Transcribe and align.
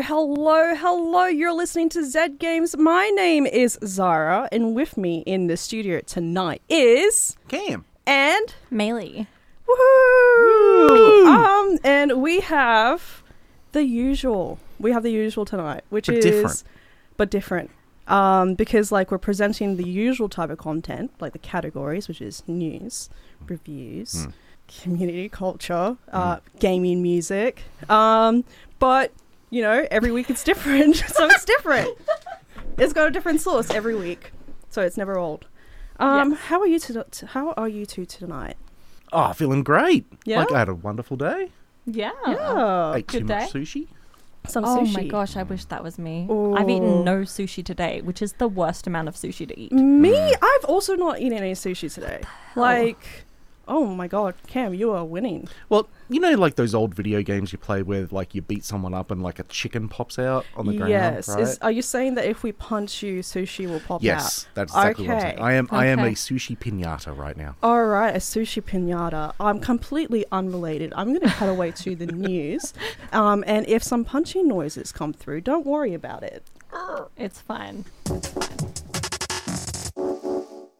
Hello, 0.00 0.02
hello, 0.02 0.74
hello. 0.74 1.26
You're 1.26 1.52
listening 1.54 1.88
to 1.90 2.04
Zed 2.04 2.38
Games. 2.38 2.76
My 2.76 3.08
name 3.14 3.46
is 3.46 3.78
Zahra, 3.84 4.46
and 4.52 4.74
with 4.74 4.96
me 4.98 5.20
in 5.26 5.46
the 5.46 5.56
studio 5.56 6.00
tonight 6.00 6.60
is 6.68 7.36
Cam. 7.48 7.84
and 8.06 8.54
Maylee. 8.70 9.26
woohoo! 9.66 11.26
Um, 11.26 11.78
and 11.82 12.20
we 12.20 12.40
have 12.40 13.22
the 13.72 13.84
usual. 13.84 14.58
We 14.78 14.92
have 14.92 15.02
the 15.02 15.10
usual 15.12 15.44
tonight, 15.46 15.82
which 15.88 16.06
But 16.06 16.16
is 16.16 16.24
different. 16.24 16.64
but 17.16 17.30
different. 17.30 17.70
Um, 18.06 18.54
because 18.54 18.92
like 18.92 19.10
we're 19.10 19.18
presenting 19.18 19.76
the 19.76 19.88
usual 19.88 20.28
type 20.28 20.50
of 20.50 20.58
content, 20.58 21.10
like 21.20 21.32
the 21.32 21.38
categories, 21.38 22.06
which 22.06 22.20
is 22.20 22.42
news, 22.46 23.08
reviews, 23.48 24.26
Mm. 24.26 24.32
community 24.82 25.28
culture, 25.28 25.96
uh, 26.12 26.38
gaming, 26.60 27.02
music. 27.02 27.62
Um, 27.88 28.44
but 28.78 29.10
you 29.50 29.62
know, 29.62 29.86
every 29.90 30.10
week 30.12 30.30
it's 30.30 30.44
different, 30.44 30.96
so 31.08 31.26
it's 31.26 31.44
different. 31.44 31.88
it's 32.78 32.92
got 32.92 33.08
a 33.08 33.10
different 33.10 33.40
source 33.40 33.70
every 33.70 33.94
week, 33.94 34.32
so 34.70 34.82
it's 34.82 34.96
never 34.96 35.18
old. 35.18 35.46
Um, 35.98 36.32
Yes. 36.32 36.40
how 36.42 36.60
are 36.60 36.66
you 36.66 36.78
to, 36.80 37.06
how 37.28 37.52
are 37.52 37.68
you 37.68 37.86
two 37.86 38.04
tonight? 38.04 38.56
Oh, 39.12 39.32
feeling 39.32 39.62
great. 39.62 40.04
Yeah? 40.24 40.40
Like 40.40 40.52
I 40.52 40.58
had 40.58 40.68
a 40.68 40.74
wonderful 40.74 41.16
day. 41.16 41.50
Yeah. 41.86 42.10
Yeah, 42.26 42.94
Ate 42.96 43.06
too 43.08 43.18
good 43.20 43.28
much 43.28 43.52
day. 43.52 43.60
sushi. 43.60 43.86
some 44.48 44.64
Oh 44.64 44.80
sushi. 44.80 44.94
my 44.94 45.04
gosh, 45.04 45.36
I 45.36 45.42
wish 45.44 45.64
that 45.66 45.82
was 45.82 45.98
me. 45.98 46.22
I've 46.24 46.30
Oh. 46.30 46.68
eaten 46.68 47.04
no 47.04 47.18
sushi 47.22 47.64
today, 47.64 48.00
which 48.02 48.20
is 48.20 48.34
the 48.34 48.48
worst 48.48 48.86
amount 48.86 49.08
of 49.08 49.14
sushi 49.14 49.46
to 49.48 49.58
eat. 49.58 49.72
Me, 49.72 50.10
Mm. 50.12 50.34
I've 50.42 50.64
also 50.66 50.94
not 50.96 51.20
eaten 51.20 51.38
any 51.38 51.52
sushi 51.52 51.92
today. 51.92 52.20
Like, 52.56 53.24
oh 53.68 53.86
my 53.86 54.08
god, 54.08 54.34
Cam, 54.46 54.74
you 54.74 54.92
are 54.92 55.04
winning. 55.04 55.48
Well, 55.68 55.88
you 56.08 56.20
know, 56.20 56.32
like 56.32 56.54
those 56.54 56.74
old 56.74 56.94
video 56.94 57.22
games 57.22 57.52
you 57.52 57.58
play 57.58 57.82
where 57.82 58.06
like 58.10 58.34
you 58.34 58.42
beat 58.42 58.64
someone 58.64 58.94
up 58.94 59.10
and 59.10 59.22
like 59.22 59.38
a 59.38 59.42
chicken 59.44 59.88
pops 59.88 60.18
out 60.18 60.46
on 60.56 60.66
the 60.66 60.76
ground. 60.76 60.90
yes. 60.90 61.28
right? 61.28 61.40
Is, 61.40 61.58
are 61.58 61.70
you 61.70 61.82
saying 61.82 62.14
that 62.14 62.26
if 62.26 62.42
we 62.42 62.52
punch 62.52 63.02
you, 63.02 63.20
sushi 63.20 63.68
will 63.68 63.80
pop 63.80 64.02
yes, 64.02 64.14
out? 64.14 64.22
Yes, 64.22 64.46
that's 64.54 64.72
exactly 64.72 65.08
what 65.08 65.14
I'm 65.14 65.20
saying. 65.20 65.34
Okay. 65.34 65.42
I 65.42 65.52
am. 65.54 65.68
I 65.70 65.86
am 65.86 65.98
a 66.00 66.12
sushi 66.12 66.56
pinata 66.56 67.16
right 67.16 67.36
now. 67.36 67.56
All 67.62 67.84
right, 67.86 68.14
a 68.14 68.18
sushi 68.18 68.62
pinata. 68.62 69.32
I'm 69.40 69.60
completely 69.60 70.24
unrelated. 70.30 70.92
I'm 70.96 71.08
going 71.08 71.20
to 71.20 71.28
cut 71.28 71.48
away 71.48 71.72
to 71.72 71.96
the 71.96 72.06
news. 72.06 72.74
Um, 73.12 73.44
and 73.46 73.68
if 73.68 73.82
some 73.82 74.04
punching 74.04 74.46
noises 74.46 74.92
come 74.92 75.12
through, 75.12 75.42
don't 75.42 75.66
worry 75.66 75.94
about 75.94 76.22
it. 76.22 76.42
It's 77.16 77.40
fine. 77.40 77.84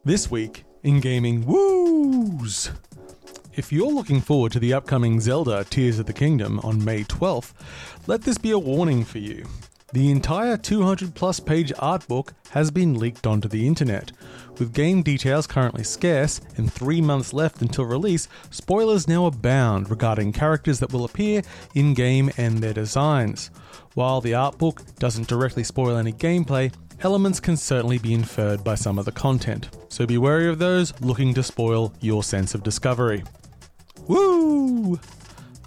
This 0.05 0.29
week 0.29 0.63
in 0.83 0.99
gaming 0.99 1.45
woos. 2.47 2.71
If 3.55 3.73
you're 3.73 3.91
looking 3.91 4.21
forward 4.21 4.53
to 4.53 4.59
the 4.59 4.73
upcoming 4.73 5.19
Zelda 5.19 5.65
Tears 5.65 5.99
of 5.99 6.05
the 6.05 6.13
Kingdom 6.13 6.59
on 6.59 6.85
May 6.85 7.03
12th, 7.03 7.51
let 8.05 8.21
this 8.21 8.37
be 8.37 8.51
a 8.51 8.59
warning 8.59 9.03
for 9.03 9.17
you. 9.17 9.45
The 9.93 10.11
entire 10.11 10.55
200 10.57 11.13
plus 11.13 11.39
page 11.41 11.73
art 11.79 12.07
book 12.07 12.33
has 12.51 12.71
been 12.71 12.99
leaked 12.99 13.27
onto 13.27 13.49
the 13.49 13.67
internet. 13.67 14.11
With 14.59 14.73
game 14.73 15.01
details 15.01 15.47
currently 15.47 15.83
scarce 15.83 16.39
and 16.55 16.71
three 16.71 17.01
months 17.01 17.33
left 17.33 17.61
until 17.61 17.85
release, 17.85 18.29
spoilers 18.49 19.07
now 19.07 19.25
abound 19.25 19.89
regarding 19.89 20.31
characters 20.31 20.79
that 20.79 20.93
will 20.93 21.03
appear 21.03 21.41
in 21.73 21.93
game 21.93 22.31
and 22.37 22.59
their 22.59 22.73
designs. 22.73 23.49
While 23.93 24.21
the 24.21 24.35
art 24.35 24.57
book 24.57 24.83
doesn't 24.99 25.27
directly 25.27 25.63
spoil 25.63 25.97
any 25.97 26.13
gameplay, 26.13 26.73
elements 27.01 27.39
can 27.39 27.57
certainly 27.57 27.97
be 27.97 28.13
inferred 28.13 28.63
by 28.63 28.75
some 28.75 28.97
of 28.97 29.05
the 29.05 29.11
content. 29.11 29.69
So 29.89 30.05
be 30.05 30.17
wary 30.17 30.49
of 30.49 30.59
those 30.59 30.99
looking 31.01 31.33
to 31.35 31.43
spoil 31.43 31.93
your 32.01 32.23
sense 32.23 32.55
of 32.55 32.63
discovery. 32.63 33.23
Woo! 34.07 34.99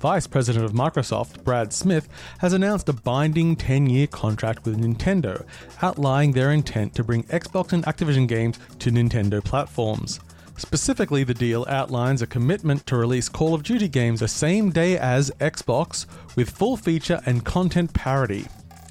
Vice 0.01 0.27
President 0.27 0.65
of 0.65 0.73
Microsoft, 0.73 1.45
Brad 1.45 1.75
Smith, 1.75 2.09
has 2.39 2.55
announced 2.55 2.89
a 2.89 2.95
binding 2.95 3.55
10 3.55 3.87
year 3.87 4.07
contract 4.07 4.65
with 4.65 4.81
Nintendo, 4.81 5.45
outlining 5.83 6.33
their 6.33 6.53
intent 6.53 6.95
to 6.95 7.05
bring 7.05 7.25
Xbox 7.25 7.75
and 7.75 7.85
Activision 7.85 8.27
games 8.27 8.59
to 8.79 8.91
Nintendo 8.91 9.45
platforms. 9.45 10.19
Specifically, 10.57 11.23
the 11.23 11.35
deal 11.35 11.67
outlines 11.69 12.23
a 12.23 12.27
commitment 12.27 12.87
to 12.87 12.97
release 12.97 13.29
Call 13.29 13.55
of 13.55 13.63
Duty 13.63 13.89
games 13.89 14.21
the 14.21 14.29
same 14.29 14.71
day 14.71 14.97
as 14.97 15.31
Xbox 15.41 16.07
with 16.35 16.51
full 16.51 16.77
feature 16.79 17.21
and 17.27 17.45
content 17.45 17.93
parity. 17.93 18.47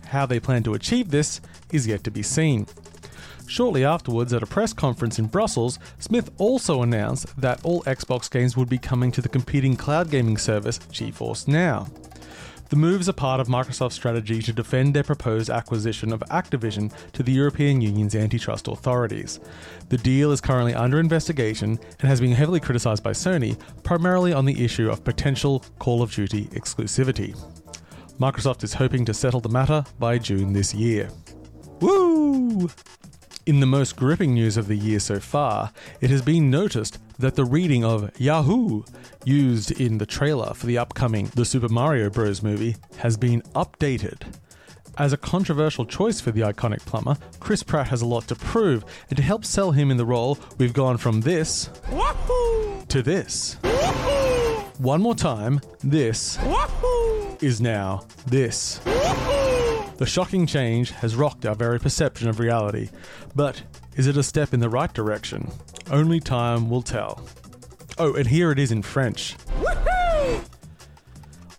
How 0.05 0.25
they 0.25 0.39
plan 0.39 0.63
to 0.63 0.73
achieve 0.75 1.09
this 1.09 1.41
is 1.71 1.87
yet 1.87 2.03
to 2.03 2.11
be 2.11 2.23
seen. 2.23 2.67
Shortly 3.47 3.83
afterwards, 3.83 4.31
at 4.31 4.43
a 4.43 4.45
press 4.45 4.73
conference 4.73 5.17
in 5.17 5.25
Brussels, 5.25 5.79
Smith 5.97 6.29
also 6.37 6.83
announced 6.83 7.35
that 7.41 7.59
all 7.63 7.81
Xbox 7.83 8.29
games 8.29 8.55
would 8.55 8.69
be 8.69 8.77
coming 8.77 9.11
to 9.11 9.21
the 9.21 9.29
competing 9.29 9.75
cloud 9.75 10.11
gaming 10.11 10.37
service 10.37 10.77
GeForce 10.91 11.47
Now. 11.47 11.87
The 12.69 12.75
moves 12.75 13.09
are 13.09 13.13
part 13.13 13.39
of 13.39 13.47
Microsoft's 13.47 13.95
strategy 13.95 14.43
to 14.43 14.53
defend 14.53 14.93
their 14.93 15.01
proposed 15.03 15.49
acquisition 15.49 16.13
of 16.13 16.19
Activision 16.29 16.93
to 17.13 17.23
the 17.23 17.31
European 17.31 17.81
Union's 17.81 18.13
antitrust 18.13 18.67
authorities. 18.67 19.39
The 19.89 19.97
deal 19.97 20.31
is 20.31 20.39
currently 20.39 20.75
under 20.75 20.99
investigation 20.99 21.79
and 21.99 22.07
has 22.07 22.21
been 22.21 22.33
heavily 22.33 22.59
criticized 22.59 23.01
by 23.01 23.13
Sony, 23.13 23.57
primarily 23.81 24.33
on 24.33 24.45
the 24.45 24.63
issue 24.63 24.91
of 24.91 25.03
potential 25.03 25.65
Call 25.79 26.03
of 26.03 26.13
Duty 26.13 26.45
exclusivity. 26.51 27.35
Microsoft 28.19 28.63
is 28.63 28.75
hoping 28.75 29.03
to 29.05 29.15
settle 29.15 29.39
the 29.39 29.49
matter 29.49 29.83
by 29.97 30.19
June 30.19 30.53
this 30.53 30.71
year. 30.71 31.09
Woo! 31.81 32.69
In 33.45 33.61
the 33.61 33.65
most 33.65 33.95
gripping 33.95 34.33
news 34.33 34.57
of 34.57 34.67
the 34.67 34.75
year 34.75 34.99
so 34.99 35.19
far, 35.19 35.71
it 36.01 36.09
has 36.09 36.21
been 36.21 36.51
noticed 36.51 36.99
that 37.17 37.35
the 37.35 37.45
reading 37.45 37.83
of 37.83 38.11
Yahoo, 38.19 38.83
used 39.25 39.71
in 39.79 39.97
the 39.97 40.05
trailer 40.05 40.53
for 40.53 40.67
the 40.67 40.77
upcoming 40.77 41.31
The 41.35 41.45
Super 41.45 41.69
Mario 41.69 42.09
Bros. 42.09 42.43
movie, 42.43 42.75
has 42.97 43.17
been 43.17 43.41
updated. 43.55 44.23
As 44.97 45.13
a 45.13 45.17
controversial 45.17 45.85
choice 45.85 46.19
for 46.19 46.31
the 46.31 46.41
iconic 46.41 46.85
plumber, 46.85 47.15
Chris 47.39 47.63
Pratt 47.63 47.87
has 47.87 48.01
a 48.01 48.05
lot 48.05 48.27
to 48.27 48.35
prove, 48.35 48.83
and 49.09 49.17
to 49.17 49.23
help 49.23 49.45
sell 49.45 49.71
him 49.71 49.89
in 49.89 49.97
the 49.97 50.05
role, 50.05 50.37
we've 50.57 50.73
gone 50.73 50.97
from 50.97 51.21
this 51.21 51.69
to 52.89 53.01
this. 53.01 53.55
One 54.77 55.01
more 55.01 55.15
time, 55.15 55.61
this 55.79 56.37
is 57.41 57.61
now 57.61 58.05
this. 58.27 58.79
The 59.99 60.05
shocking 60.05 60.45
change 60.45 60.91
has 60.91 61.17
rocked 61.17 61.45
our 61.45 61.55
very 61.55 61.77
perception 61.77 62.29
of 62.29 62.39
reality, 62.39 62.87
but 63.35 63.63
is 63.97 64.07
it 64.07 64.15
a 64.15 64.23
step 64.23 64.53
in 64.53 64.61
the 64.61 64.69
right 64.69 64.93
direction? 64.93 65.51
Only 65.91 66.21
time 66.21 66.69
will 66.69 66.81
tell. 66.81 67.27
Oh, 67.97 68.13
and 68.13 68.25
here 68.25 68.49
it 68.53 68.59
is 68.59 68.71
in 68.71 68.81
French. 68.81 69.35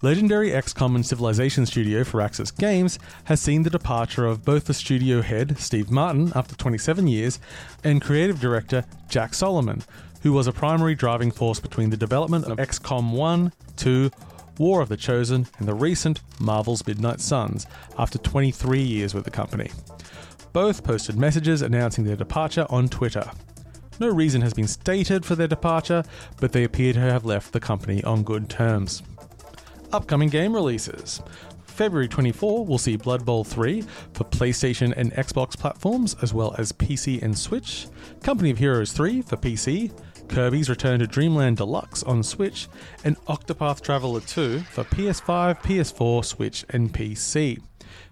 Legendary 0.00 0.52
XCOM 0.52 0.94
and 0.94 1.04
Civilization 1.04 1.66
studio 1.66 2.02
Firaxis 2.02 2.56
Games 2.56 2.98
has 3.24 3.42
seen 3.42 3.62
the 3.62 3.68
departure 3.68 4.24
of 4.24 4.42
both 4.42 4.64
the 4.64 4.72
studio 4.72 5.20
head, 5.20 5.58
Steve 5.58 5.90
Martin, 5.90 6.32
after 6.34 6.56
27 6.56 7.08
years, 7.08 7.40
and 7.84 8.00
creative 8.00 8.40
director 8.40 8.86
Jake 9.10 9.34
Solomon, 9.34 9.82
who 10.22 10.32
was 10.32 10.46
a 10.46 10.52
primary 10.52 10.94
driving 10.94 11.30
force 11.30 11.60
between 11.60 11.90
the 11.90 11.96
development 11.98 12.46
of 12.46 12.56
XCOM 12.56 13.12
1, 13.12 13.52
2, 13.76 14.10
War 14.60 14.82
of 14.82 14.90
the 14.90 14.96
Chosen, 14.98 15.46
and 15.58 15.66
the 15.66 15.72
recent 15.72 16.20
Marvel's 16.38 16.86
Midnight 16.86 17.18
Suns 17.22 17.66
after 17.98 18.18
23 18.18 18.82
years 18.82 19.14
with 19.14 19.24
the 19.24 19.30
company. 19.30 19.70
Both 20.52 20.84
posted 20.84 21.16
messages 21.16 21.62
announcing 21.62 22.04
their 22.04 22.14
departure 22.14 22.66
on 22.68 22.88
Twitter. 22.88 23.24
No 24.00 24.08
reason 24.08 24.42
has 24.42 24.52
been 24.52 24.68
stated 24.68 25.24
for 25.24 25.34
their 25.34 25.48
departure, 25.48 26.04
but 26.42 26.52
they 26.52 26.64
appear 26.64 26.92
to 26.92 27.00
have 27.00 27.24
left 27.24 27.54
the 27.54 27.58
company 27.58 28.04
on 28.04 28.22
good 28.22 28.50
terms. 28.50 29.02
Upcoming 29.94 30.28
game 30.28 30.52
releases. 30.52 31.22
February 31.64 32.08
24 32.08 32.66
will 32.66 32.76
see 32.76 32.96
Blood 32.96 33.24
Bowl 33.24 33.44
3 33.44 33.80
for 34.12 34.24
PlayStation 34.24 34.92
and 34.94 35.10
Xbox 35.14 35.56
platforms, 35.56 36.16
as 36.20 36.34
well 36.34 36.54
as 36.58 36.72
PC 36.72 37.22
and 37.22 37.36
Switch, 37.38 37.86
Company 38.22 38.50
of 38.50 38.58
Heroes 38.58 38.92
3 38.92 39.22
for 39.22 39.38
PC, 39.38 39.90
Kirby's 40.30 40.70
Return 40.70 41.00
to 41.00 41.08
Dreamland 41.08 41.56
Deluxe 41.56 42.04
on 42.04 42.22
Switch, 42.22 42.68
and 43.04 43.18
Octopath 43.26 43.80
Traveler 43.80 44.20
2 44.20 44.60
for 44.60 44.84
PS5, 44.84 45.60
PS4, 45.60 46.24
Switch, 46.24 46.64
and 46.70 46.92
PC. 46.92 47.60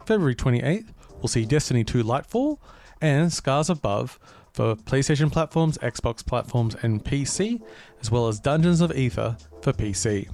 February 0.05 0.35
28th 0.35 0.88
will 1.20 1.29
see 1.29 1.44
Destiny 1.44 1.85
2 1.85 2.03
Lightfall 2.03 2.59
and 3.00 3.32
Scars 3.32 3.70
Above 3.70 4.19
for 4.53 4.75
PlayStation 4.75 5.31
platforms, 5.31 5.79
Xbox 5.79 6.26
platforms, 6.26 6.75
and 6.82 7.05
PC, 7.05 7.62
as 8.00 8.11
well 8.11 8.26
as 8.26 8.41
Dungeons 8.41 8.81
of 8.81 8.91
Aether 8.97 9.37
for 9.62 9.73
PC. 9.73 10.29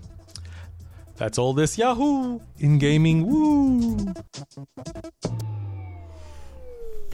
That's 1.17 1.37
all 1.37 1.53
this 1.53 1.77
Yahoo 1.77 2.41
in 2.59 2.79
gaming. 2.79 3.27
Woo! 3.27 4.15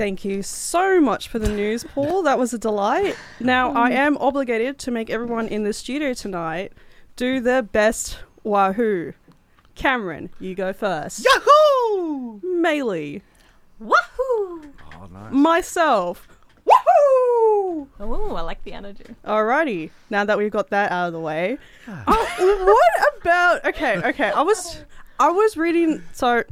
Thank 0.01 0.25
you 0.25 0.43
so 0.43 0.99
much 0.99 1.29
for 1.29 1.39
the 1.39 1.51
news, 1.51 1.85
Paul. 1.85 2.23
That 2.23 2.39
was 2.39 2.55
a 2.55 2.59
delight. 2.59 3.17
Now, 3.39 3.77
I 3.77 3.91
mm. 3.91 3.97
am 3.97 4.17
obligated 4.17 4.79
to 4.79 4.91
make 4.91 5.11
everyone 5.11 5.47
in 5.47 5.65
the 5.65 5.75
studio 5.75 6.15
tonight 6.15 6.73
do 7.17 7.39
their 7.39 7.61
best 7.61 8.17
wahoo. 8.43 9.13
Cameron, 9.75 10.31
you 10.41 10.55
go 10.55 10.73
first. 10.73 11.23
Yahoo! 11.23 12.41
Maylee. 12.41 13.21
Wahoo! 13.79 13.93
Oh, 14.95 15.07
nice. 15.13 15.33
Myself. 15.35 16.27
Woohoo! 16.65 17.87
Oh, 18.01 18.35
I 18.35 18.41
like 18.41 18.65
the 18.65 18.73
energy. 18.73 19.05
Alrighty. 19.27 19.91
Now 20.09 20.25
that 20.25 20.39
we've 20.39 20.51
got 20.51 20.71
that 20.71 20.91
out 20.91 21.09
of 21.09 21.13
the 21.13 21.21
way, 21.21 21.59
oh, 21.87 22.65
what 22.65 23.21
about? 23.21 23.67
Okay, 23.67 23.99
okay. 23.99 24.31
I 24.31 24.41
was, 24.41 24.83
I 25.19 25.31
was 25.31 25.59
reading. 25.59 26.03
So, 26.15 26.45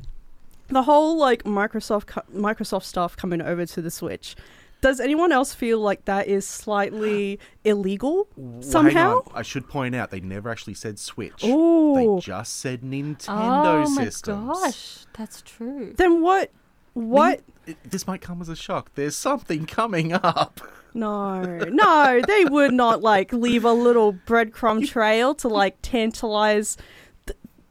the 0.69 0.83
whole 0.83 1.17
like 1.17 1.45
Microsoft 1.45 2.07
co- 2.07 2.23
Microsoft 2.35 2.85
stuff 2.85 3.17
coming 3.17 3.41
over 3.43 3.67
to 3.67 3.83
the 3.83 3.91
Switch. 3.91 4.37
Does 4.81 5.01
anyone 5.01 5.33
else 5.33 5.53
feel 5.55 5.81
like 5.81 6.05
that 6.05 6.29
is 6.29 6.47
slightly 6.47 7.41
illegal 7.65 8.29
Well, 8.37 8.63
somehow? 8.63 8.93
hang 8.93 9.07
on. 9.09 9.23
I 9.35 9.43
should 9.43 9.69
point 9.69 9.97
out 9.97 10.11
they 10.11 10.21
never 10.21 10.49
actually 10.51 10.75
said 10.75 10.99
Switch. 11.01 11.43
Ooh. 11.45 11.95
They 11.97 12.23
just 12.25 12.61
said 12.61 12.83
Nintendo 12.83 13.87
systems. 13.89 14.39
oh 14.39 14.61
my 14.61 14.67
gosh, 14.67 15.05
that's 15.17 15.43
true. 15.43 15.95
Then 15.97 16.23
what? 16.23 16.53
What? 16.95 17.41
It- 17.67 17.77
this 17.91 18.07
might 18.07 18.21
come 18.21 18.41
as 18.41 18.49
a 18.49 18.57
shock. 18.57 18.93
There's 18.95 19.17
something 19.17 19.67
coming 19.67 20.13
up. 20.13 20.61
No, 20.95 21.43
no, 21.43 22.21
they 22.27 22.45
would 22.47 22.73
not 22.73 23.03
like 23.03 23.33
leave 23.33 23.65
a 23.65 23.73
little 23.73 24.15
breadcrumb 24.15 24.89
trail 24.89 25.35
to 25.37 25.49
like 25.49 25.77
tantalize. 25.83 26.77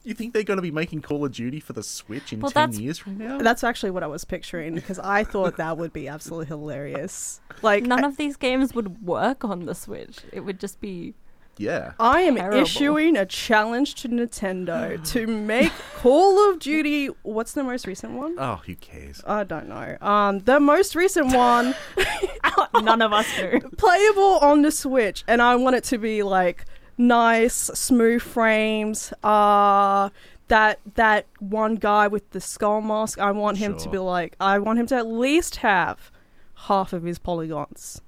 You 0.07 0.13
think 0.13 0.33
they're 0.33 0.43
going 0.43 0.57
to 0.57 0.61
be 0.61 0.71
making 0.71 1.01
Call 1.01 1.25
of 1.25 1.33
Duty 1.33 1.59
for 1.59 1.73
the 1.73 1.83
Switch 1.83 2.31
in 2.31 2.39
Well, 2.39 2.49
10 2.49 2.71
years 2.79 2.97
from 2.97 3.17
now? 3.17 3.39
That's 3.39 3.61
actually 3.61 3.91
what 3.91 4.03
I 4.03 4.07
was 4.07 4.23
picturing 4.23 4.73
because 4.73 4.99
I 4.99 5.25
thought 5.25 5.57
that 5.57 5.77
would 5.77 5.91
be 5.91 6.07
absolutely 6.07 6.45
hilarious. 6.45 7.41
Like, 7.61 7.83
None 7.83 8.05
of 8.05 8.15
these 8.15 8.37
games 8.37 8.73
would 8.73 9.05
work 9.05 9.43
on 9.43 9.65
the 9.65 9.75
Switch. 9.75 10.19
It 10.31 10.41
would 10.45 10.61
just 10.61 10.79
be 10.79 11.13
yeah. 11.57 11.93
I 11.99 12.21
am 12.21 12.35
Terrible. 12.35 12.59
issuing 12.59 13.17
a 13.17 13.25
challenge 13.25 13.95
to 13.95 14.07
Nintendo 14.07 15.03
to 15.11 15.27
make 15.27 15.73
Call 15.97 16.51
of 16.51 16.59
Duty. 16.59 17.07
What's 17.23 17.51
the 17.51 17.63
most 17.63 17.85
recent 17.85 18.13
one? 18.13 18.35
Oh, 18.37 18.61
who 18.65 18.75
cares? 18.75 19.21
I 19.27 19.43
don't 19.43 19.67
know. 19.67 19.97
Um, 19.99 20.39
the 20.39 20.61
most 20.61 20.95
recent 20.95 21.33
one 21.35 21.75
none 22.81 23.01
of 23.01 23.11
us 23.11 23.27
knew. 23.37 23.59
playable 23.77 24.37
on 24.39 24.61
the 24.61 24.71
Switch, 24.71 25.23
and 25.27 25.41
I 25.41 25.55
want 25.55 25.75
it 25.75 25.83
to 25.85 25.97
be 25.97 26.23
like 26.23 26.65
nice, 26.97 27.53
smooth 27.55 28.21
frames. 28.21 29.13
Uh 29.23 30.09
that 30.49 30.79
that 30.95 31.25
one 31.39 31.75
guy 31.75 32.07
with 32.07 32.29
the 32.31 32.39
skull 32.41 32.81
mask. 32.81 33.19
I 33.19 33.31
want 33.31 33.57
him 33.57 33.73
to 33.75 33.83
Sure. 33.83 33.91
be 33.91 33.97
like. 33.97 34.35
I 34.39 34.59
want 34.59 34.79
him 34.79 34.87
to 34.87 34.95
at 34.95 35.07
least 35.07 35.57
have 35.57 36.11
half 36.55 36.93
of 36.93 37.03
his 37.03 37.19
polygons. 37.19 38.01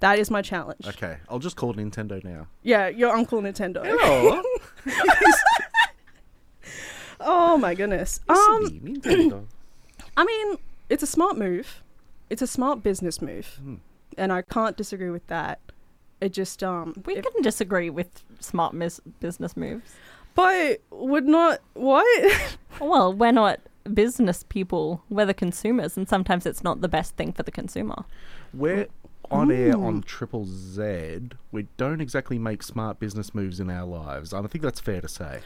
That 0.00 0.18
is 0.18 0.30
my 0.30 0.42
challenge. 0.42 0.86
Okay, 0.86 1.16
I'll 1.30 1.38
just 1.38 1.56
call 1.56 1.72
Nintendo 1.74 2.22
now. 2.22 2.48
Yeah, 2.62 2.88
your 2.88 3.14
Uncle 3.16 3.40
Nintendo. 3.40 3.80
Oh, 3.84 4.42
Oh 7.20 7.56
my 7.56 7.74
goodness. 7.74 8.20
Um, 8.28 8.36
um, 8.38 8.66
Nintendo. 8.80 9.44
I 10.16 10.24
mean, 10.24 10.58
it's 10.90 11.02
a 11.02 11.06
smart 11.06 11.36
move. 11.38 11.82
It's 12.28 12.42
a 12.42 12.46
smart 12.46 12.82
business 12.82 13.22
move, 13.22 13.46
Hmm. 13.62 13.74
and 14.18 14.32
I 14.32 14.42
can't 14.42 14.76
disagree 14.76 15.10
with 15.10 15.26
that. 15.28 15.60
It 16.20 16.32
just 16.32 16.62
um, 16.62 16.94
We 17.04 17.16
it- 17.16 17.24
can 17.30 17.42
disagree 17.42 17.90
with 17.90 18.22
smart 18.40 18.74
mis- 18.74 19.00
business 19.20 19.56
moves. 19.56 19.94
but 20.34 20.80
would 20.90 21.26
not 21.26 21.60
what? 21.74 22.06
Well, 22.80 23.12
we're 23.14 23.32
not 23.32 23.60
business 23.94 24.42
people. 24.42 25.02
We're 25.08 25.24
the 25.24 25.32
consumers, 25.32 25.96
and 25.96 26.06
sometimes 26.06 26.44
it's 26.44 26.62
not 26.62 26.82
the 26.82 26.88
best 26.88 27.16
thing 27.16 27.32
for 27.32 27.42
the 27.42 27.50
consumer. 27.50 28.04
We're 28.52 28.86
on 29.30 29.50
air 29.50 29.76
on 29.76 30.02
Triple 30.02 30.44
Z. 30.46 31.30
We 31.52 31.66
don't 31.78 32.00
exactly 32.00 32.38
make 32.38 32.62
smart 32.62 32.98
business 33.00 33.34
moves 33.34 33.60
in 33.60 33.70
our 33.70 33.86
lives. 33.86 34.32
and 34.32 34.44
I 34.46 34.48
think 34.48 34.62
that's 34.62 34.80
fair 34.80 35.00
to 35.00 35.08
say. 35.08 35.40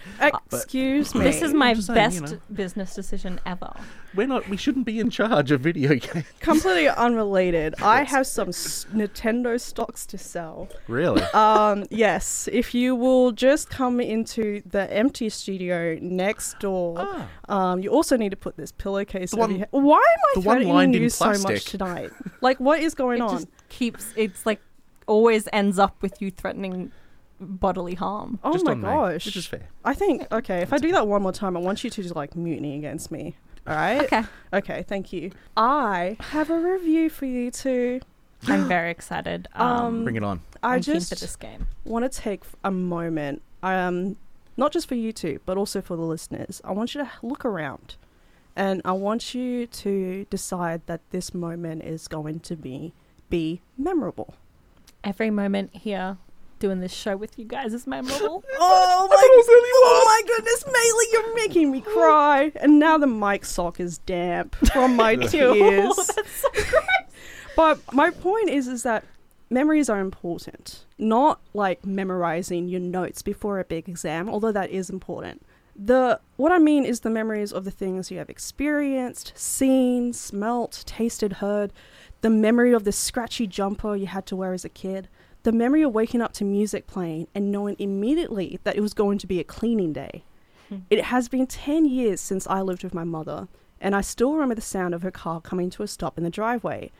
Excuse 0.52 1.14
me. 1.14 1.22
This 1.22 1.40
is 1.42 1.54
my 1.54 1.74
just 1.74 1.86
saying, 1.86 1.94
best 1.96 2.14
you 2.16 2.20
know. 2.22 2.38
business 2.52 2.94
decision 2.94 3.38
ever. 3.46 3.72
We're 4.14 4.26
not. 4.26 4.48
We 4.48 4.56
shouldn't 4.56 4.86
be 4.86 4.98
in 4.98 5.10
charge 5.10 5.50
of 5.52 5.60
video 5.60 5.94
games. 5.96 6.24
completely 6.40 6.88
unrelated. 6.88 7.74
I 7.80 8.02
have 8.02 8.26
some 8.26 8.48
s- 8.48 8.86
Nintendo 8.92 9.60
stocks 9.60 10.04
to 10.06 10.18
sell. 10.18 10.68
Really? 10.88 11.22
Um, 11.32 11.84
yes, 11.90 12.48
if 12.52 12.74
you 12.74 12.96
will 12.96 13.30
just 13.30 13.70
come 13.70 14.00
into 14.00 14.62
the 14.66 14.92
empty 14.92 15.28
studio 15.28 15.96
next 16.02 16.58
door. 16.58 16.96
Ah. 16.98 17.28
Um, 17.48 17.80
you 17.80 17.90
also 17.90 18.16
need 18.16 18.30
to 18.30 18.36
put 18.36 18.56
this 18.56 18.72
pillowcase. 18.72 19.30
The 19.30 19.36
over 19.36 19.40
one- 19.42 19.50
your 19.50 19.58
head. 19.60 19.68
Why 19.70 19.96
am 19.98 20.00
I 20.00 20.30
the 20.34 20.40
one 20.40 20.42
threatening 20.56 20.74
lined 20.74 20.96
in 20.96 21.02
you 21.02 21.08
so 21.08 21.32
much 21.38 21.64
tonight? 21.66 22.10
Like, 22.40 22.58
what 22.58 22.80
is 22.80 22.94
going 22.94 23.18
It 23.18 23.22
on? 23.22 23.44
Just 23.70 23.78
keeps. 23.78 24.12
It's 24.16 24.46
like 24.46 24.60
always 25.06 25.48
ends 25.52 25.78
up 25.78 26.00
with 26.02 26.20
you 26.22 26.30
threatening 26.30 26.92
bodily 27.40 27.94
harm. 27.94 28.38
Oh 28.44 28.52
Just 28.52 28.64
my 28.64 28.72
on 28.72 28.80
me, 28.80 28.86
gosh. 28.86 29.26
which 29.26 29.36
is 29.36 29.46
fair. 29.46 29.68
I 29.84 29.94
think 29.94 30.26
okay. 30.32 30.60
If 30.62 30.72
I 30.72 30.78
do 30.78 30.92
that 30.92 31.06
one 31.06 31.22
more 31.22 31.32
time, 31.32 31.56
I 31.56 31.60
want 31.60 31.82
you 31.84 31.90
to 31.90 32.02
just 32.02 32.14
like 32.16 32.36
mutiny 32.36 32.76
against 32.76 33.10
me. 33.10 33.34
All 33.66 33.74
right. 33.74 34.02
Okay, 34.02 34.22
Okay. 34.52 34.84
Thank 34.86 35.12
you. 35.12 35.32
I 35.56 36.16
have 36.20 36.50
a 36.50 36.58
review 36.58 37.10
for 37.10 37.26
you 37.26 37.50
too. 37.50 38.00
I'm 38.46 38.66
very 38.68 38.90
excited. 38.90 39.48
Um, 39.54 39.66
Um, 39.66 40.04
Bring 40.04 40.16
it 40.16 40.24
on. 40.24 40.40
I 40.62 40.74
I'm 40.74 40.82
keen 40.82 40.94
just 40.94 41.10
for 41.10 41.14
this 41.16 41.36
game. 41.36 41.66
want 41.84 42.10
to 42.10 42.20
take 42.20 42.42
a 42.64 42.70
moment, 42.70 43.42
um, 43.62 44.16
not 44.56 44.72
just 44.72 44.88
for 44.88 44.94
you 44.94 45.12
two, 45.12 45.40
but 45.44 45.58
also 45.58 45.80
for 45.82 45.94
the 45.96 46.02
listeners. 46.02 46.60
I 46.64 46.72
want 46.72 46.94
you 46.94 47.02
to 47.04 47.10
look 47.22 47.44
around, 47.44 47.96
and 48.56 48.80
I 48.84 48.92
want 48.92 49.34
you 49.34 49.66
to 49.66 50.24
decide 50.30 50.80
that 50.86 51.00
this 51.10 51.34
moment 51.34 51.82
is 51.84 52.08
going 52.08 52.40
to 52.40 52.56
be 52.56 52.92
be 53.30 53.62
memorable. 53.78 54.34
Every 55.02 55.30
moment 55.30 55.74
here 55.74 56.18
doing 56.58 56.80
this 56.80 56.92
show 56.92 57.16
with 57.16 57.38
you 57.38 57.46
guys 57.46 57.72
is 57.72 57.86
memorable. 57.86 58.44
Oh 58.62 59.08
my! 59.08 59.16
oh 59.16 60.04
my 60.06 60.22
goodness, 60.26 60.64
Maylee, 60.64 61.12
you're 61.12 61.34
making 61.34 61.70
me 61.70 61.80
cry, 61.80 62.52
and 62.56 62.78
now 62.78 62.98
the 62.98 63.06
mic 63.06 63.46
sock 63.46 63.80
is 63.80 63.98
damp 63.98 64.54
from 64.66 64.96
my 64.96 65.14
oh, 65.20 65.26
tears. 65.26 66.10
But 67.56 67.80
my 67.92 68.10
point 68.10 68.50
is, 68.50 68.68
is 68.68 68.82
that 68.82 69.04
memories 69.48 69.88
are 69.88 70.00
important. 70.00 70.84
Not 70.98 71.40
like 71.54 71.84
memorizing 71.84 72.68
your 72.68 72.80
notes 72.80 73.22
before 73.22 73.58
a 73.58 73.64
big 73.64 73.88
exam, 73.88 74.28
although 74.28 74.52
that 74.52 74.70
is 74.70 74.90
important. 74.90 75.42
The 75.82 76.20
what 76.36 76.52
I 76.52 76.58
mean 76.58 76.84
is 76.84 77.00
the 77.00 77.08
memories 77.08 77.54
of 77.54 77.64
the 77.64 77.70
things 77.70 78.10
you 78.10 78.18
have 78.18 78.28
experienced, 78.28 79.32
seen, 79.34 80.12
smelt, 80.12 80.84
tasted, 80.86 81.34
heard. 81.34 81.72
The 82.20 82.28
memory 82.28 82.72
of 82.74 82.84
the 82.84 82.92
scratchy 82.92 83.46
jumper 83.46 83.96
you 83.96 84.06
had 84.06 84.26
to 84.26 84.36
wear 84.36 84.52
as 84.52 84.64
a 84.64 84.68
kid. 84.68 85.08
The 85.42 85.52
memory 85.52 85.80
of 85.80 85.94
waking 85.94 86.20
up 86.20 86.34
to 86.34 86.44
music 86.44 86.86
playing 86.86 87.28
and 87.34 87.50
knowing 87.50 87.76
immediately 87.78 88.60
that 88.64 88.76
it 88.76 88.82
was 88.82 88.92
going 88.92 89.16
to 89.18 89.26
be 89.26 89.40
a 89.40 89.44
cleaning 89.44 89.94
day. 89.94 90.22
Hmm. 90.68 90.80
It 90.90 91.04
has 91.04 91.28
been 91.28 91.46
10 91.46 91.86
years 91.86 92.20
since 92.20 92.46
I 92.46 92.60
lived 92.60 92.84
with 92.84 92.92
my 92.92 93.04
mother, 93.04 93.48
and 93.80 93.96
I 93.96 94.02
still 94.02 94.34
remember 94.34 94.54
the 94.54 94.60
sound 94.60 94.94
of 94.94 95.00
her 95.00 95.10
car 95.10 95.40
coming 95.40 95.70
to 95.70 95.82
a 95.82 95.88
stop 95.88 96.18
in 96.18 96.24
the 96.24 96.30
driveway. 96.30 96.90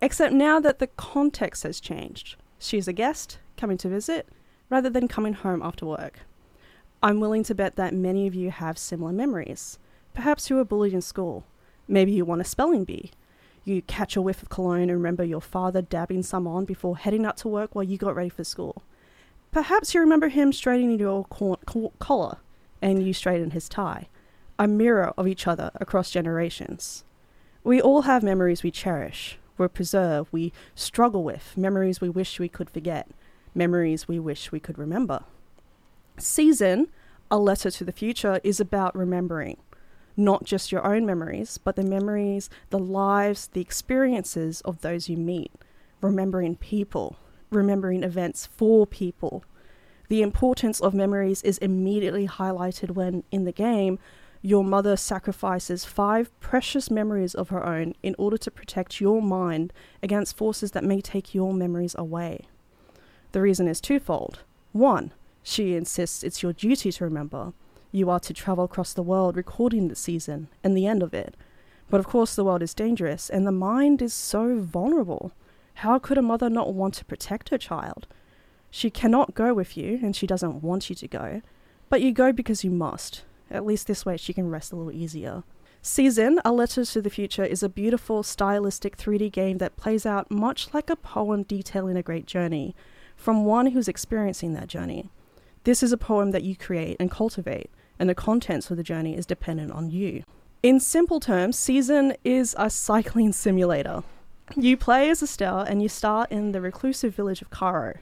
Except 0.00 0.32
now 0.32 0.60
that 0.60 0.78
the 0.78 0.86
context 0.86 1.64
has 1.64 1.78
changed. 1.78 2.36
She's 2.58 2.88
a 2.88 2.94
guest, 2.94 3.38
coming 3.58 3.76
to 3.78 3.88
visit, 3.90 4.26
rather 4.70 4.88
than 4.88 5.08
coming 5.08 5.34
home 5.34 5.60
after 5.60 5.84
work. 5.84 6.20
I'm 7.02 7.18
willing 7.18 7.44
to 7.44 7.54
bet 7.54 7.76
that 7.76 7.94
many 7.94 8.26
of 8.26 8.34
you 8.34 8.50
have 8.50 8.76
similar 8.76 9.12
memories. 9.12 9.78
Perhaps 10.12 10.50
you 10.50 10.56
were 10.56 10.66
bullied 10.66 10.92
in 10.92 11.00
school. 11.00 11.46
Maybe 11.88 12.12
you 12.12 12.26
won 12.26 12.42
a 12.42 12.44
spelling 12.44 12.84
bee. 12.84 13.12
You 13.64 13.80
catch 13.80 14.16
a 14.16 14.22
whiff 14.22 14.42
of 14.42 14.50
cologne 14.50 14.82
and 14.82 14.92
remember 14.92 15.24
your 15.24 15.40
father 15.40 15.80
dabbing 15.80 16.22
some 16.22 16.46
on 16.46 16.66
before 16.66 16.98
heading 16.98 17.24
out 17.24 17.38
to 17.38 17.48
work 17.48 17.74
while 17.74 17.84
you 17.84 17.96
got 17.96 18.14
ready 18.14 18.28
for 18.28 18.44
school. 18.44 18.82
Perhaps 19.50 19.94
you 19.94 20.00
remember 20.00 20.28
him 20.28 20.52
straightening 20.52 20.98
your 20.98 21.24
cor- 21.24 21.58
cor- 21.64 21.92
collar 21.98 22.36
and 22.82 23.02
you 23.02 23.14
straighten 23.14 23.52
his 23.52 23.66
tie. 23.66 24.08
A 24.58 24.68
mirror 24.68 25.14
of 25.16 25.26
each 25.26 25.46
other 25.46 25.70
across 25.76 26.10
generations. 26.10 27.04
We 27.64 27.80
all 27.80 28.02
have 28.02 28.22
memories 28.22 28.62
we 28.62 28.70
cherish, 28.70 29.38
we 29.56 29.68
preserve, 29.68 30.28
we 30.32 30.52
struggle 30.74 31.24
with, 31.24 31.56
memories 31.56 32.02
we 32.02 32.10
wish 32.10 32.38
we 32.38 32.48
could 32.50 32.68
forget, 32.68 33.08
memories 33.54 34.06
we 34.06 34.18
wish 34.18 34.52
we 34.52 34.60
could 34.60 34.78
remember. 34.78 35.24
Season, 36.20 36.88
A 37.30 37.38
Letter 37.38 37.70
to 37.70 37.84
the 37.84 37.92
Future, 37.92 38.40
is 38.44 38.60
about 38.60 38.96
remembering. 38.96 39.56
Not 40.16 40.44
just 40.44 40.72
your 40.72 40.86
own 40.86 41.06
memories, 41.06 41.58
but 41.58 41.76
the 41.76 41.82
memories, 41.82 42.50
the 42.70 42.78
lives, 42.78 43.48
the 43.48 43.60
experiences 43.60 44.60
of 44.62 44.80
those 44.80 45.08
you 45.08 45.16
meet. 45.16 45.52
Remembering 46.00 46.56
people, 46.56 47.16
remembering 47.50 48.02
events 48.02 48.46
for 48.46 48.86
people. 48.86 49.44
The 50.08 50.22
importance 50.22 50.80
of 50.80 50.92
memories 50.92 51.42
is 51.42 51.58
immediately 51.58 52.26
highlighted 52.26 52.92
when, 52.92 53.22
in 53.30 53.44
the 53.44 53.52
game, 53.52 53.98
your 54.42 54.64
mother 54.64 54.96
sacrifices 54.96 55.84
five 55.84 56.38
precious 56.40 56.90
memories 56.90 57.34
of 57.34 57.50
her 57.50 57.64
own 57.64 57.94
in 58.02 58.14
order 58.18 58.38
to 58.38 58.50
protect 58.50 59.00
your 59.00 59.20
mind 59.20 59.72
against 60.02 60.36
forces 60.36 60.72
that 60.72 60.84
may 60.84 61.00
take 61.00 61.34
your 61.34 61.52
memories 61.52 61.94
away. 61.98 62.46
The 63.32 63.42
reason 63.42 63.68
is 63.68 63.80
twofold. 63.80 64.40
One, 64.72 65.12
she 65.42 65.74
insists 65.74 66.22
it's 66.22 66.42
your 66.42 66.52
duty 66.52 66.92
to 66.92 67.04
remember. 67.04 67.52
You 67.92 68.10
are 68.10 68.20
to 68.20 68.32
travel 68.32 68.64
across 68.64 68.92
the 68.92 69.02
world 69.02 69.36
recording 69.36 69.88
the 69.88 69.96
season 69.96 70.48
and 70.62 70.76
the 70.76 70.86
end 70.86 71.02
of 71.02 71.14
it. 71.14 71.36
But 71.88 71.98
of 71.98 72.06
course, 72.06 72.34
the 72.34 72.44
world 72.44 72.62
is 72.62 72.74
dangerous 72.74 73.28
and 73.28 73.46
the 73.46 73.52
mind 73.52 74.00
is 74.00 74.14
so 74.14 74.58
vulnerable. 74.58 75.32
How 75.74 75.98
could 75.98 76.18
a 76.18 76.22
mother 76.22 76.48
not 76.48 76.72
want 76.72 76.94
to 76.94 77.04
protect 77.04 77.48
her 77.48 77.58
child? 77.58 78.06
She 78.70 78.90
cannot 78.90 79.34
go 79.34 79.52
with 79.52 79.76
you 79.76 79.98
and 80.02 80.14
she 80.14 80.26
doesn't 80.26 80.62
want 80.62 80.88
you 80.88 80.94
to 80.94 81.08
go, 81.08 81.42
but 81.88 82.00
you 82.00 82.12
go 82.12 82.32
because 82.32 82.62
you 82.62 82.70
must. 82.70 83.24
At 83.50 83.66
least 83.66 83.88
this 83.88 84.06
way 84.06 84.16
she 84.16 84.32
can 84.32 84.48
rest 84.48 84.72
a 84.72 84.76
little 84.76 84.92
easier. 84.92 85.42
Season, 85.82 86.40
A 86.44 86.52
Letter 86.52 86.84
to 86.84 87.02
the 87.02 87.10
Future, 87.10 87.44
is 87.44 87.62
a 87.62 87.68
beautiful, 87.68 88.22
stylistic 88.22 88.96
3D 88.96 89.32
game 89.32 89.58
that 89.58 89.76
plays 89.76 90.04
out 90.04 90.30
much 90.30 90.72
like 90.74 90.90
a 90.90 90.96
poem 90.96 91.42
detailing 91.42 91.96
a 91.96 92.02
great 92.02 92.26
journey 92.26 92.76
from 93.16 93.44
one 93.44 93.66
who's 93.66 93.88
experiencing 93.88 94.52
that 94.52 94.68
journey. 94.68 95.10
This 95.64 95.82
is 95.82 95.92
a 95.92 95.98
poem 95.98 96.30
that 96.30 96.42
you 96.42 96.56
create 96.56 96.96
and 96.98 97.10
cultivate, 97.10 97.70
and 97.98 98.08
the 98.08 98.14
contents 98.14 98.70
of 98.70 98.78
the 98.78 98.82
journey 98.82 99.14
is 99.14 99.26
dependent 99.26 99.72
on 99.72 99.90
you. 99.90 100.22
In 100.62 100.80
simple 100.80 101.20
terms, 101.20 101.58
Season 101.58 102.14
is 102.24 102.54
a 102.58 102.70
cycling 102.70 103.32
simulator. 103.32 104.02
You 104.56 104.76
play 104.76 105.10
as 105.10 105.22
Estelle 105.22 105.60
and 105.60 105.82
you 105.82 105.88
start 105.88 106.32
in 106.32 106.52
the 106.52 106.60
reclusive 106.60 107.14
village 107.14 107.42
of 107.42 107.50
Caro. 107.50 107.98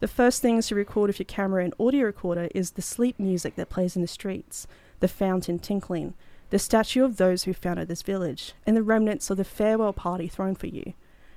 The 0.00 0.08
first 0.08 0.42
things 0.42 0.70
you 0.70 0.76
record 0.76 1.08
with 1.08 1.18
your 1.18 1.24
camera 1.24 1.64
and 1.64 1.74
audio 1.78 2.04
recorder 2.04 2.48
is 2.54 2.72
the 2.72 2.82
sleep 2.82 3.18
music 3.18 3.54
that 3.56 3.70
plays 3.70 3.96
in 3.96 4.02
the 4.02 4.08
streets, 4.08 4.66
the 5.00 5.08
fountain 5.08 5.58
tinkling, 5.58 6.14
the 6.50 6.58
statue 6.58 7.04
of 7.04 7.16
those 7.16 7.44
who 7.44 7.52
founded 7.52 7.88
this 7.88 8.02
village, 8.02 8.54
and 8.66 8.76
the 8.76 8.82
remnants 8.82 9.30
of 9.30 9.36
the 9.36 9.44
farewell 9.44 9.92
party 9.92 10.28
thrown 10.28 10.54
for 10.54 10.66
you. 10.66 10.94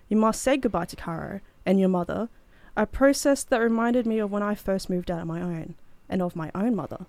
You 0.10 0.18
must 0.18 0.42
say 0.42 0.58
goodbye 0.58 0.86
to 0.86 0.96
Caro 0.96 1.40
and 1.66 1.80
your 1.80 1.90
mother, 1.90 2.30
a 2.76 2.86
process 2.86 3.44
that 3.44 3.60
reminded 3.60 4.06
me 4.06 4.20
of 4.20 4.32
when 4.32 4.44
I 4.44 4.56
first 4.56 4.90
moved 4.90 5.12
out 5.12 5.22
on 5.22 5.28
my 5.28 5.42
own, 5.42 5.76
and 6.10 6.22
of 6.22 6.36
my 6.36 6.52
own 6.56 6.76
mother. 6.76 7.06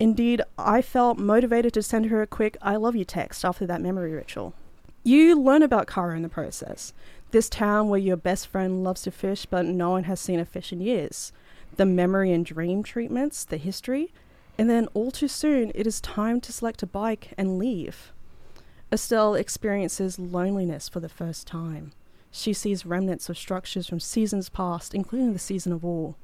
Indeed, 0.00 0.42
I 0.56 0.80
felt 0.80 1.18
motivated 1.18 1.74
to 1.74 1.82
send 1.82 2.06
her 2.06 2.22
a 2.22 2.26
quick 2.26 2.56
I 2.62 2.76
love 2.76 2.94
you 2.94 3.04
text 3.04 3.44
after 3.44 3.66
that 3.66 3.80
memory 3.80 4.12
ritual. 4.12 4.54
You 5.02 5.40
learn 5.40 5.62
about 5.62 5.86
Caro 5.86 6.14
in 6.14 6.22
the 6.22 6.28
process. 6.28 6.92
This 7.30 7.48
town 7.48 7.88
where 7.88 7.98
your 7.98 8.16
best 8.16 8.46
friend 8.46 8.84
loves 8.84 9.02
to 9.02 9.10
fish 9.10 9.46
but 9.46 9.64
no 9.64 9.90
one 9.90 10.04
has 10.04 10.20
seen 10.20 10.38
a 10.38 10.44
fish 10.44 10.72
in 10.72 10.80
years. 10.80 11.32
The 11.76 11.86
memory 11.86 12.32
and 12.32 12.44
dream 12.44 12.82
treatments, 12.82 13.44
the 13.44 13.56
history, 13.56 14.12
and 14.56 14.68
then 14.68 14.88
all 14.94 15.10
too 15.10 15.28
soon 15.28 15.72
it 15.74 15.86
is 15.86 16.00
time 16.00 16.40
to 16.42 16.52
select 16.52 16.82
a 16.82 16.86
bike 16.86 17.32
and 17.36 17.58
leave. 17.58 18.12
Estelle 18.92 19.34
experiences 19.34 20.18
loneliness 20.18 20.88
for 20.88 21.00
the 21.00 21.08
first 21.08 21.46
time. 21.46 21.92
She 22.30 22.52
sees 22.52 22.86
remnants 22.86 23.28
of 23.28 23.38
structures 23.38 23.86
from 23.86 24.00
seasons 24.00 24.48
past, 24.48 24.94
including 24.94 25.32
the 25.32 25.38
season 25.38 25.72
of 25.72 25.82
war, 25.82 26.16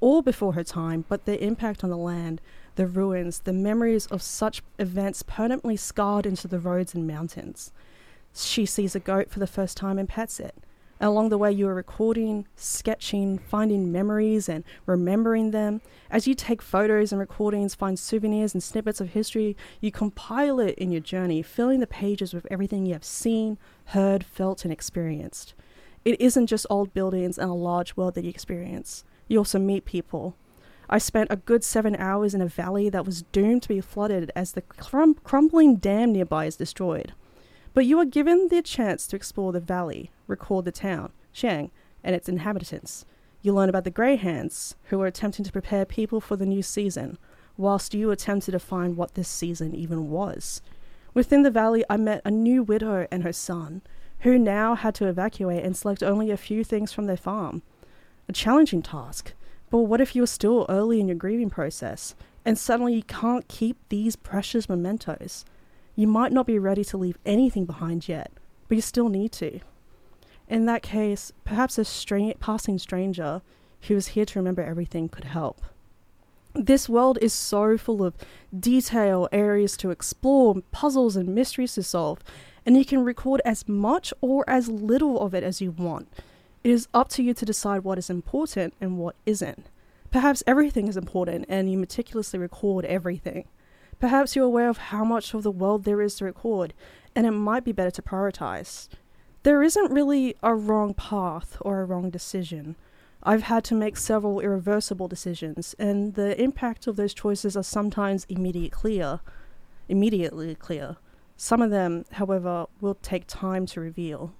all 0.00 0.22
before 0.22 0.54
her 0.54 0.64
time, 0.64 1.04
but 1.08 1.24
their 1.24 1.38
impact 1.38 1.84
on 1.84 1.90
the 1.90 1.96
land, 1.96 2.40
the 2.74 2.86
ruins, 2.86 3.40
the 3.40 3.52
memories 3.52 4.06
of 4.06 4.22
such 4.22 4.62
events 4.78 5.22
permanently 5.22 5.76
scarred 5.76 6.26
into 6.26 6.48
the 6.48 6.58
roads 6.58 6.94
and 6.94 7.06
mountains. 7.06 7.72
She 8.34 8.66
sees 8.66 8.96
a 8.96 9.00
goat 9.00 9.30
for 9.30 9.38
the 9.38 9.46
first 9.46 9.76
time 9.76 9.98
and 9.98 10.08
pets 10.08 10.40
it. 10.40 10.56
And 10.56 10.64
along 11.02 11.28
the 11.30 11.38
way, 11.38 11.50
you 11.50 11.68
are 11.68 11.74
recording, 11.74 12.46
sketching, 12.54 13.38
finding 13.38 13.90
memories, 13.90 14.48
and 14.48 14.64
remembering 14.86 15.50
them. 15.50 15.80
As 16.10 16.26
you 16.26 16.34
take 16.34 16.62
photos 16.62 17.12
and 17.12 17.18
recordings, 17.18 17.74
find 17.74 17.98
souvenirs 17.98 18.54
and 18.54 18.62
snippets 18.62 19.00
of 19.00 19.10
history, 19.10 19.56
you 19.80 19.90
compile 19.90 20.60
it 20.60 20.76
in 20.78 20.92
your 20.92 21.00
journey, 21.00 21.42
filling 21.42 21.80
the 21.80 21.86
pages 21.86 22.32
with 22.32 22.46
everything 22.50 22.86
you 22.86 22.92
have 22.92 23.04
seen, 23.04 23.58
heard, 23.86 24.24
felt, 24.24 24.64
and 24.64 24.72
experienced. 24.72 25.54
It 26.04 26.20
isn't 26.20 26.46
just 26.46 26.66
old 26.70 26.94
buildings 26.94 27.38
and 27.38 27.50
a 27.50 27.54
large 27.54 27.96
world 27.96 28.14
that 28.14 28.24
you 28.24 28.30
experience, 28.30 29.04
you 29.28 29.38
also 29.38 29.58
meet 29.58 29.84
people. 29.84 30.36
I 30.90 30.98
spent 30.98 31.30
a 31.30 31.36
good 31.36 31.64
seven 31.64 31.96
hours 31.96 32.34
in 32.34 32.42
a 32.42 32.46
valley 32.46 32.90
that 32.90 33.06
was 33.06 33.22
doomed 33.22 33.62
to 33.62 33.68
be 33.68 33.80
flooded 33.80 34.30
as 34.36 34.52
the 34.52 34.62
crum- 34.62 35.16
crumbling 35.24 35.76
dam 35.76 36.12
nearby 36.12 36.44
is 36.46 36.56
destroyed. 36.56 37.14
But 37.74 37.86
you 37.86 37.98
are 37.98 38.04
given 38.04 38.48
the 38.48 38.60
chance 38.60 39.06
to 39.06 39.16
explore 39.16 39.52
the 39.52 39.60
valley, 39.60 40.10
record 40.32 40.64
the 40.64 40.72
town, 40.72 41.12
Shang, 41.30 41.70
and 42.02 42.16
its 42.16 42.28
inhabitants. 42.28 43.04
You 43.42 43.52
learn 43.52 43.68
about 43.68 43.84
the 43.84 43.90
Greyhands, 43.90 44.74
who 44.84 45.00
are 45.00 45.06
attempting 45.06 45.44
to 45.44 45.52
prepare 45.52 45.84
people 45.84 46.20
for 46.20 46.36
the 46.36 46.46
new 46.46 46.62
season, 46.62 47.18
whilst 47.56 47.94
you 47.94 48.10
attempt 48.10 48.46
to 48.46 48.52
define 48.52 48.96
what 48.96 49.14
this 49.14 49.28
season 49.28 49.74
even 49.74 50.10
was. 50.10 50.62
Within 51.14 51.42
the 51.42 51.50
valley, 51.50 51.84
I 51.90 51.96
met 51.96 52.22
a 52.24 52.30
new 52.30 52.62
widow 52.62 53.06
and 53.10 53.22
her 53.22 53.32
son, 53.32 53.82
who 54.20 54.38
now 54.38 54.74
had 54.74 54.94
to 54.96 55.06
evacuate 55.06 55.64
and 55.64 55.76
select 55.76 56.02
only 56.02 56.30
a 56.30 56.36
few 56.36 56.64
things 56.64 56.92
from 56.92 57.06
their 57.06 57.16
farm. 57.16 57.62
A 58.28 58.32
challenging 58.32 58.82
task, 58.82 59.34
but 59.70 59.78
what 59.78 60.00
if 60.00 60.14
you're 60.14 60.26
still 60.26 60.66
early 60.68 61.00
in 61.00 61.08
your 61.08 61.16
grieving 61.16 61.50
process, 61.50 62.14
and 62.44 62.56
suddenly 62.56 62.94
you 62.94 63.02
can't 63.02 63.48
keep 63.48 63.76
these 63.88 64.16
precious 64.16 64.68
mementos? 64.68 65.44
You 65.96 66.06
might 66.06 66.32
not 66.32 66.46
be 66.46 66.58
ready 66.58 66.84
to 66.84 66.96
leave 66.96 67.18
anything 67.26 67.64
behind 67.64 68.08
yet, 68.08 68.30
but 68.68 68.76
you 68.76 68.82
still 68.82 69.08
need 69.08 69.32
to. 69.32 69.60
In 70.52 70.66
that 70.66 70.82
case, 70.82 71.32
perhaps 71.44 71.78
a 71.78 71.84
stra- 71.86 72.34
passing 72.38 72.78
stranger 72.78 73.40
who 73.88 73.96
is 73.96 74.08
here 74.08 74.26
to 74.26 74.38
remember 74.38 74.60
everything 74.60 75.08
could 75.08 75.24
help. 75.24 75.62
This 76.52 76.90
world 76.90 77.16
is 77.22 77.32
so 77.32 77.78
full 77.78 78.04
of 78.04 78.12
detail, 78.60 79.30
areas 79.32 79.78
to 79.78 79.90
explore, 79.90 80.56
puzzles, 80.70 81.16
and 81.16 81.34
mysteries 81.34 81.72
to 81.76 81.82
solve, 81.82 82.22
and 82.66 82.76
you 82.76 82.84
can 82.84 83.02
record 83.02 83.40
as 83.46 83.66
much 83.66 84.12
or 84.20 84.44
as 84.46 84.68
little 84.68 85.18
of 85.22 85.32
it 85.32 85.42
as 85.42 85.62
you 85.62 85.70
want. 85.70 86.06
It 86.62 86.70
is 86.70 86.86
up 86.92 87.08
to 87.12 87.22
you 87.22 87.32
to 87.32 87.46
decide 87.46 87.82
what 87.82 87.96
is 87.96 88.10
important 88.10 88.74
and 88.78 88.98
what 88.98 89.16
isn't. 89.24 89.70
Perhaps 90.10 90.42
everything 90.46 90.86
is 90.86 90.98
important 90.98 91.46
and 91.48 91.72
you 91.72 91.78
meticulously 91.78 92.38
record 92.38 92.84
everything. 92.84 93.46
Perhaps 93.98 94.36
you're 94.36 94.44
aware 94.44 94.68
of 94.68 94.76
how 94.76 95.02
much 95.02 95.32
of 95.32 95.44
the 95.44 95.50
world 95.50 95.84
there 95.84 96.02
is 96.02 96.16
to 96.16 96.26
record, 96.26 96.74
and 97.16 97.26
it 97.26 97.30
might 97.30 97.64
be 97.64 97.72
better 97.72 97.90
to 97.90 98.02
prioritize. 98.02 98.88
There 99.44 99.62
isn't 99.64 99.90
really 99.90 100.36
a 100.40 100.54
wrong 100.54 100.94
path 100.94 101.56
or 101.60 101.80
a 101.80 101.84
wrong 101.84 102.10
decision. 102.10 102.76
I've 103.24 103.44
had 103.44 103.64
to 103.64 103.74
make 103.74 103.96
several 103.96 104.38
irreversible 104.38 105.08
decisions, 105.08 105.74
and 105.80 106.14
the 106.14 106.40
impact 106.40 106.86
of 106.86 106.94
those 106.94 107.12
choices 107.12 107.56
are 107.56 107.64
sometimes 107.64 108.24
immediate 108.28 108.70
clear, 108.70 109.18
immediately 109.88 110.54
clear. 110.54 110.96
Some 111.36 111.60
of 111.60 111.70
them, 111.70 112.04
however, 112.12 112.66
will 112.80 112.94
take 112.94 113.26
time 113.26 113.66
to 113.66 113.80
reveal. 113.80 114.32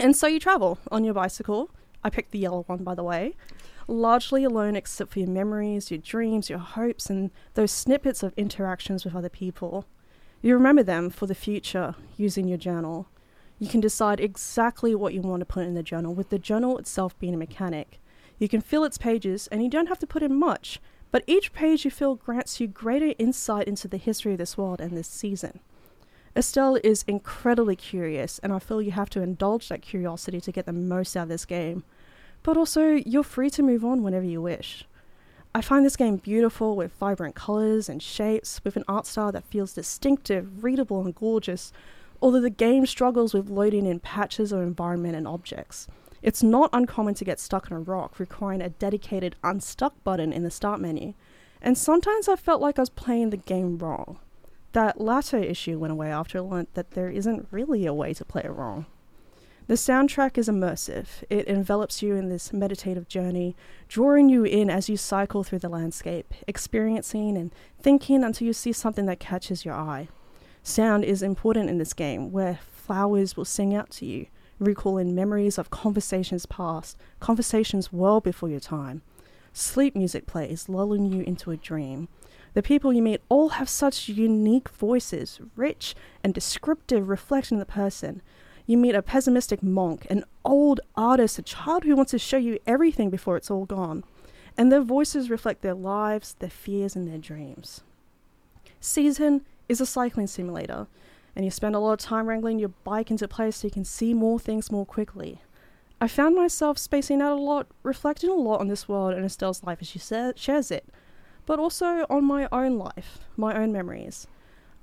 And 0.00 0.16
so 0.16 0.26
you 0.26 0.40
travel 0.40 0.78
on 0.90 1.04
your 1.04 1.14
bicycle. 1.14 1.70
I 2.02 2.10
picked 2.10 2.32
the 2.32 2.40
yellow 2.40 2.64
one, 2.66 2.82
by 2.82 2.96
the 2.96 3.04
way. 3.04 3.34
Largely 3.86 4.42
alone, 4.42 4.74
except 4.74 5.12
for 5.12 5.20
your 5.20 5.28
memories, 5.28 5.92
your 5.92 5.98
dreams, 5.98 6.50
your 6.50 6.58
hopes, 6.58 7.08
and 7.08 7.30
those 7.54 7.70
snippets 7.70 8.24
of 8.24 8.34
interactions 8.36 9.04
with 9.04 9.14
other 9.14 9.28
people. 9.28 9.86
You 10.42 10.54
remember 10.54 10.82
them 10.82 11.08
for 11.08 11.26
the 11.26 11.36
future 11.36 11.94
using 12.16 12.48
your 12.48 12.58
journal. 12.58 13.06
You 13.58 13.68
can 13.68 13.80
decide 13.80 14.20
exactly 14.20 14.94
what 14.94 15.14
you 15.14 15.22
want 15.22 15.40
to 15.40 15.46
put 15.46 15.66
in 15.66 15.74
the 15.74 15.82
journal, 15.82 16.14
with 16.14 16.28
the 16.28 16.38
journal 16.38 16.76
itself 16.78 17.18
being 17.18 17.34
a 17.34 17.38
mechanic. 17.38 18.00
You 18.38 18.48
can 18.48 18.60
fill 18.60 18.84
its 18.84 18.98
pages, 18.98 19.46
and 19.46 19.62
you 19.62 19.70
don't 19.70 19.88
have 19.88 19.98
to 20.00 20.06
put 20.06 20.22
in 20.22 20.34
much, 20.34 20.78
but 21.10 21.24
each 21.26 21.54
page 21.54 21.84
you 21.84 21.90
fill 21.90 22.16
grants 22.16 22.60
you 22.60 22.66
greater 22.66 23.14
insight 23.18 23.66
into 23.66 23.88
the 23.88 23.96
history 23.96 24.32
of 24.32 24.38
this 24.38 24.58
world 24.58 24.80
and 24.80 24.96
this 24.96 25.08
season. 25.08 25.60
Estelle 26.36 26.78
is 26.84 27.02
incredibly 27.08 27.76
curious, 27.76 28.38
and 28.40 28.52
I 28.52 28.58
feel 28.58 28.82
you 28.82 28.90
have 28.90 29.08
to 29.10 29.22
indulge 29.22 29.70
that 29.70 29.80
curiosity 29.80 30.38
to 30.42 30.52
get 30.52 30.66
the 30.66 30.72
most 30.74 31.16
out 31.16 31.24
of 31.24 31.28
this 31.30 31.46
game. 31.46 31.84
But 32.42 32.58
also, 32.58 33.00
you're 33.06 33.22
free 33.22 33.48
to 33.50 33.62
move 33.62 33.86
on 33.86 34.02
whenever 34.02 34.26
you 34.26 34.42
wish. 34.42 34.84
I 35.54 35.62
find 35.62 35.86
this 35.86 35.96
game 35.96 36.16
beautiful 36.16 36.76
with 36.76 36.92
vibrant 36.92 37.34
colours 37.34 37.88
and 37.88 38.02
shapes, 38.02 38.60
with 38.62 38.76
an 38.76 38.84
art 38.86 39.06
style 39.06 39.32
that 39.32 39.46
feels 39.46 39.72
distinctive, 39.72 40.62
readable, 40.62 41.00
and 41.00 41.14
gorgeous, 41.14 41.72
although 42.20 42.40
the 42.40 42.50
game 42.50 42.86
struggles 42.86 43.34
with 43.34 43.50
loading 43.50 43.86
in 43.86 44.00
patches 44.00 44.52
of 44.52 44.60
environment 44.60 45.16
and 45.16 45.26
objects. 45.26 45.88
It's 46.22 46.42
not 46.42 46.70
uncommon 46.72 47.14
to 47.14 47.24
get 47.24 47.38
stuck 47.38 47.70
on 47.70 47.76
a 47.76 47.80
rock, 47.80 48.18
requiring 48.18 48.60
a 48.60 48.70
dedicated 48.70 49.36
unstuck 49.44 50.02
button 50.02 50.32
in 50.32 50.42
the 50.42 50.50
start 50.50 50.80
menu, 50.80 51.14
and 51.62 51.76
sometimes 51.76 52.28
I 52.28 52.36
felt 52.36 52.60
like 52.60 52.78
I 52.78 52.82
was 52.82 52.90
playing 52.90 53.30
the 53.30 53.36
game 53.36 53.78
wrong. 53.78 54.18
That 54.72 55.00
latter 55.00 55.38
issue 55.38 55.78
went 55.78 55.92
away 55.92 56.10
after 56.10 56.38
I 56.38 56.42
learnt 56.42 56.74
that 56.74 56.92
there 56.92 57.08
isn't 57.08 57.48
really 57.50 57.86
a 57.86 57.94
way 57.94 58.12
to 58.14 58.24
play 58.24 58.42
it 58.44 58.50
wrong. 58.50 58.86
The 59.68 59.74
soundtrack 59.74 60.38
is 60.38 60.48
immersive. 60.48 61.24
It 61.28 61.48
envelops 61.48 62.00
you 62.00 62.14
in 62.14 62.28
this 62.28 62.52
meditative 62.52 63.08
journey, 63.08 63.56
drawing 63.88 64.28
you 64.28 64.44
in 64.44 64.70
as 64.70 64.88
you 64.88 64.96
cycle 64.96 65.42
through 65.42 65.58
the 65.58 65.68
landscape, 65.68 66.32
experiencing 66.46 67.36
and 67.36 67.52
thinking 67.80 68.22
until 68.22 68.46
you 68.46 68.52
see 68.52 68.72
something 68.72 69.06
that 69.06 69.18
catches 69.18 69.64
your 69.64 69.74
eye. 69.74 70.08
Sound 70.66 71.04
is 71.04 71.22
important 71.22 71.70
in 71.70 71.78
this 71.78 71.92
game, 71.92 72.32
where 72.32 72.58
flowers 72.60 73.36
will 73.36 73.44
sing 73.44 73.72
out 73.72 73.88
to 73.90 74.04
you, 74.04 74.26
recalling 74.58 75.14
memories 75.14 75.58
of 75.58 75.70
conversations 75.70 76.44
past, 76.44 76.96
conversations 77.20 77.92
well 77.92 78.20
before 78.20 78.48
your 78.48 78.58
time. 78.58 79.02
Sleep 79.52 79.94
music 79.94 80.26
plays, 80.26 80.68
lulling 80.68 81.06
you 81.06 81.22
into 81.22 81.52
a 81.52 81.56
dream. 81.56 82.08
The 82.54 82.64
people 82.64 82.92
you 82.92 83.00
meet 83.00 83.20
all 83.28 83.50
have 83.50 83.68
such 83.68 84.08
unique 84.08 84.68
voices, 84.70 85.38
rich 85.54 85.94
and 86.24 86.34
descriptive, 86.34 87.08
reflecting 87.08 87.60
the 87.60 87.64
person. 87.64 88.20
You 88.66 88.76
meet 88.76 88.96
a 88.96 89.02
pessimistic 89.02 89.62
monk, 89.62 90.04
an 90.10 90.24
old 90.44 90.80
artist, 90.96 91.38
a 91.38 91.42
child 91.42 91.84
who 91.84 91.94
wants 91.94 92.10
to 92.10 92.18
show 92.18 92.38
you 92.38 92.58
everything 92.66 93.08
before 93.08 93.36
it's 93.36 93.52
all 93.52 93.66
gone. 93.66 94.02
And 94.56 94.72
their 94.72 94.82
voices 94.82 95.30
reflect 95.30 95.62
their 95.62 95.74
lives, 95.74 96.34
their 96.40 96.50
fears, 96.50 96.96
and 96.96 97.06
their 97.06 97.18
dreams. 97.18 97.82
Season 98.80 99.44
is 99.68 99.80
a 99.80 99.86
cycling 99.86 100.26
simulator. 100.26 100.86
and 101.36 101.44
you 101.44 101.50
spend 101.50 101.74
a 101.74 101.78
lot 101.78 101.92
of 101.92 101.98
time 101.98 102.26
wrangling 102.26 102.58
your 102.58 102.70
bike 102.82 103.10
into 103.10 103.28
place 103.28 103.56
so 103.56 103.66
you 103.66 103.70
can 103.70 103.84
see 103.84 104.14
more 104.14 104.40
things 104.40 104.72
more 104.72 104.86
quickly. 104.86 105.42
I 106.00 106.08
found 106.08 106.34
myself 106.34 106.78
spacing 106.78 107.20
out 107.20 107.32
a 107.32 107.40
lot, 107.40 107.66
reflecting 107.82 108.30
a 108.30 108.34
lot 108.34 108.60
on 108.60 108.68
this 108.68 108.88
world 108.88 109.12
and 109.12 109.24
Estelle's 109.24 109.62
life 109.62 109.78
as 109.82 109.88
she 109.88 109.98
sa- 109.98 110.32
shares 110.34 110.70
it, 110.70 110.86
but 111.44 111.58
also 111.58 112.06
on 112.08 112.24
my 112.24 112.48
own 112.50 112.78
life, 112.78 113.18
my 113.36 113.54
own 113.54 113.70
memories. 113.70 114.26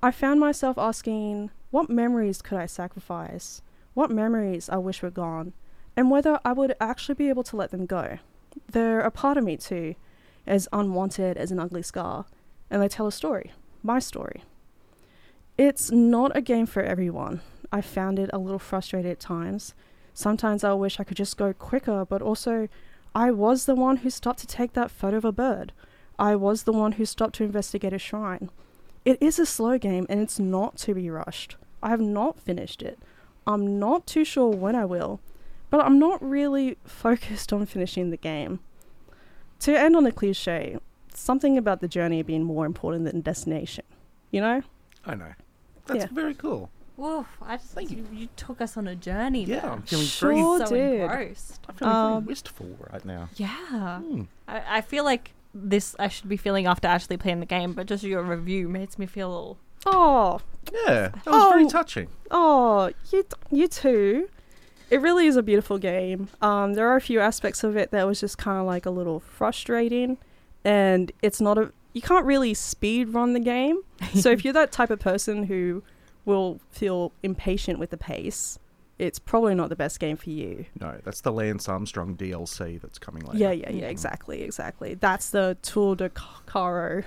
I 0.01 0.11
found 0.11 0.39
myself 0.39 0.77
asking, 0.77 1.49
what 1.71 1.89
memories 1.89 2.41
could 2.41 2.59
I 2.59 2.67
sacrifice? 2.67 3.63
What 3.95 4.11
memories 4.11 4.69
I 4.69 4.77
wish 4.77 5.01
were 5.01 5.09
gone? 5.09 5.53
And 5.97 6.11
whether 6.11 6.39
I 6.45 6.53
would 6.53 6.75
actually 6.79 7.15
be 7.15 7.29
able 7.29 7.43
to 7.43 7.55
let 7.55 7.71
them 7.71 7.85
go. 7.85 8.19
They're 8.71 9.01
a 9.01 9.11
part 9.11 9.37
of 9.37 9.43
me 9.43 9.57
too, 9.57 9.95
as 10.45 10.67
unwanted 10.71 11.37
as 11.37 11.51
an 11.51 11.59
ugly 11.59 11.81
scar, 11.81 12.25
and 12.69 12.79
they 12.79 12.87
tell 12.87 13.07
a 13.07 13.11
story, 13.11 13.53
my 13.81 13.97
story. 13.99 14.43
It's 15.57 15.91
not 15.91 16.35
a 16.35 16.41
game 16.41 16.65
for 16.65 16.81
everyone. 16.81 17.41
I 17.71 17.81
found 17.81 18.17
it 18.17 18.31
a 18.33 18.39
little 18.39 18.57
frustrated 18.57 19.11
at 19.11 19.19
times. 19.19 19.75
Sometimes 20.13 20.63
I 20.63 20.73
wish 20.73 20.99
I 20.99 21.03
could 21.03 21.17
just 21.17 21.37
go 21.37 21.53
quicker, 21.53 22.05
but 22.05 22.23
also, 22.23 22.67
I 23.13 23.29
was 23.29 23.65
the 23.65 23.75
one 23.75 23.97
who 23.97 24.09
stopped 24.09 24.39
to 24.39 24.47
take 24.47 24.73
that 24.73 24.89
photo 24.89 25.17
of 25.17 25.25
a 25.25 25.31
bird. 25.31 25.71
I 26.17 26.35
was 26.35 26.63
the 26.63 26.73
one 26.73 26.93
who 26.93 27.05
stopped 27.05 27.35
to 27.35 27.43
investigate 27.43 27.93
a 27.93 27.99
shrine. 27.99 28.49
It 29.05 29.21
is 29.21 29.37
a 29.37 29.45
slow 29.45 29.77
game 29.77 30.07
and 30.09 30.19
it's 30.19 30.39
not 30.39 30.77
to 30.77 30.95
be 30.95 31.09
rushed. 31.09 31.55
I 31.83 31.89
have 31.89 32.01
not 32.01 32.39
finished 32.39 32.81
it. 32.81 32.97
I'm 33.45 33.77
not 33.77 34.07
too 34.07 34.25
sure 34.25 34.49
when 34.49 34.75
I 34.75 34.85
will, 34.85 35.19
but 35.69 35.85
I'm 35.85 35.99
not 35.99 36.23
really 36.23 36.77
focused 36.85 37.53
on 37.53 37.65
finishing 37.67 38.09
the 38.09 38.17
game. 38.17 38.59
To 39.59 39.79
end 39.79 39.95
on 39.95 40.07
a 40.07 40.11
cliche, 40.11 40.79
something 41.13 41.59
about 41.59 41.81
the 41.81 41.87
journey 41.87 42.23
being 42.23 42.43
more 42.43 42.65
important 42.65 43.05
than 43.05 43.21
destination. 43.21 43.85
You 44.31 44.41
know? 44.41 44.63
I 45.05 45.15
know. 45.15 45.33
That's 45.85 46.05
Yeah. 46.05 46.07
very 46.11 46.33
cool. 46.33 46.69
Woof, 46.95 47.25
I 47.41 47.57
just 47.57 47.91
you. 47.91 48.05
You 48.13 48.29
took 48.35 48.61
us 48.61 48.77
on 48.77 48.87
a 48.87 48.95
journey. 48.95 49.45
Yeah, 49.45 49.61
there. 49.61 49.71
I'm 49.71 49.81
feeling 49.81 50.05
Sure 50.05 50.29
very, 50.31 50.67
so 50.67 50.75
did. 50.75 51.01
engrossed. 51.01 51.59
I'm 51.67 51.75
feeling 51.75 51.95
Um, 51.95 52.11
very 52.23 52.27
wistful 52.27 52.67
right 52.91 53.03
now. 53.05 53.29
Yeah. 53.35 53.99
Hmm. 53.99 54.21
I, 54.47 54.77
I 54.77 54.81
feel 54.81 55.03
like 55.03 55.31
this 55.55 55.95
I 55.99 56.07
should 56.07 56.29
be 56.29 56.37
feeling 56.37 56.67
after 56.67 56.87
actually 56.87 57.17
playing 57.17 57.39
the 57.39 57.45
game, 57.47 57.73
but 57.73 57.87
just 57.87 58.03
your 58.03 58.21
review 58.23 58.69
makes 58.69 58.97
me 58.99 59.05
feel 59.05 59.29
all 59.31 59.57
Oh, 59.85 60.39
Yeah, 60.71 61.09
that 61.09 61.25
was 61.25 61.51
very 61.51 61.65
Oh. 61.65 61.69
touching. 61.69 62.07
Oh, 62.31 62.91
you 63.11 63.25
you 63.51 63.67
too. 63.67 64.29
It 64.89 65.01
really 65.01 65.25
is 65.27 65.35
a 65.35 65.43
beautiful 65.43 65.77
game. 65.79 66.29
Um, 66.41 66.75
there 66.75 66.87
are 66.87 66.95
a 66.95 67.01
few 67.01 67.19
aspects 67.19 67.63
of 67.63 67.75
it 67.75 67.89
that 67.91 68.05
was 68.07 68.19
just 68.19 68.37
kind 68.37 68.59
of 68.59 68.65
like 68.65 68.85
a 68.85 68.91
little 68.91 69.19
frustrating, 69.19 70.17
and 70.63 71.11
it's 71.21 71.41
not 71.41 71.57
a 71.57 71.71
you 71.93 72.01
can't 72.01 72.25
really 72.25 72.53
speed 72.53 73.09
run 73.09 73.33
the 73.33 73.39
game. 73.39 73.81
so 74.13 74.29
if 74.31 74.43
you're 74.43 74.53
that 74.53 74.71
type 74.71 74.89
of 74.89 74.99
person 74.99 75.43
who 75.43 75.83
will 76.25 76.59
feel 76.69 77.11
impatient 77.21 77.79
with 77.79 77.91
the 77.91 77.97
pace, 77.97 78.59
it's 78.99 79.19
probably 79.19 79.55
not 79.55 79.69
the 79.69 79.75
best 79.75 79.99
game 79.99 80.17
for 80.17 80.29
you. 80.29 80.65
No, 80.79 80.99
that's 81.03 81.21
the 81.21 81.31
Lance 81.31 81.67
Armstrong 81.67 82.15
DLC 82.15 82.79
that's 82.79 82.99
coming 82.99 83.23
later. 83.23 83.37
Yeah, 83.37 83.51
yeah, 83.51 83.69
yeah, 83.71 83.87
exactly, 83.87 84.43
exactly. 84.43 84.93
That's 84.95 85.31
the 85.31 85.57
Tour 85.61 85.95
de 85.95 86.09
Caro. 86.09 87.03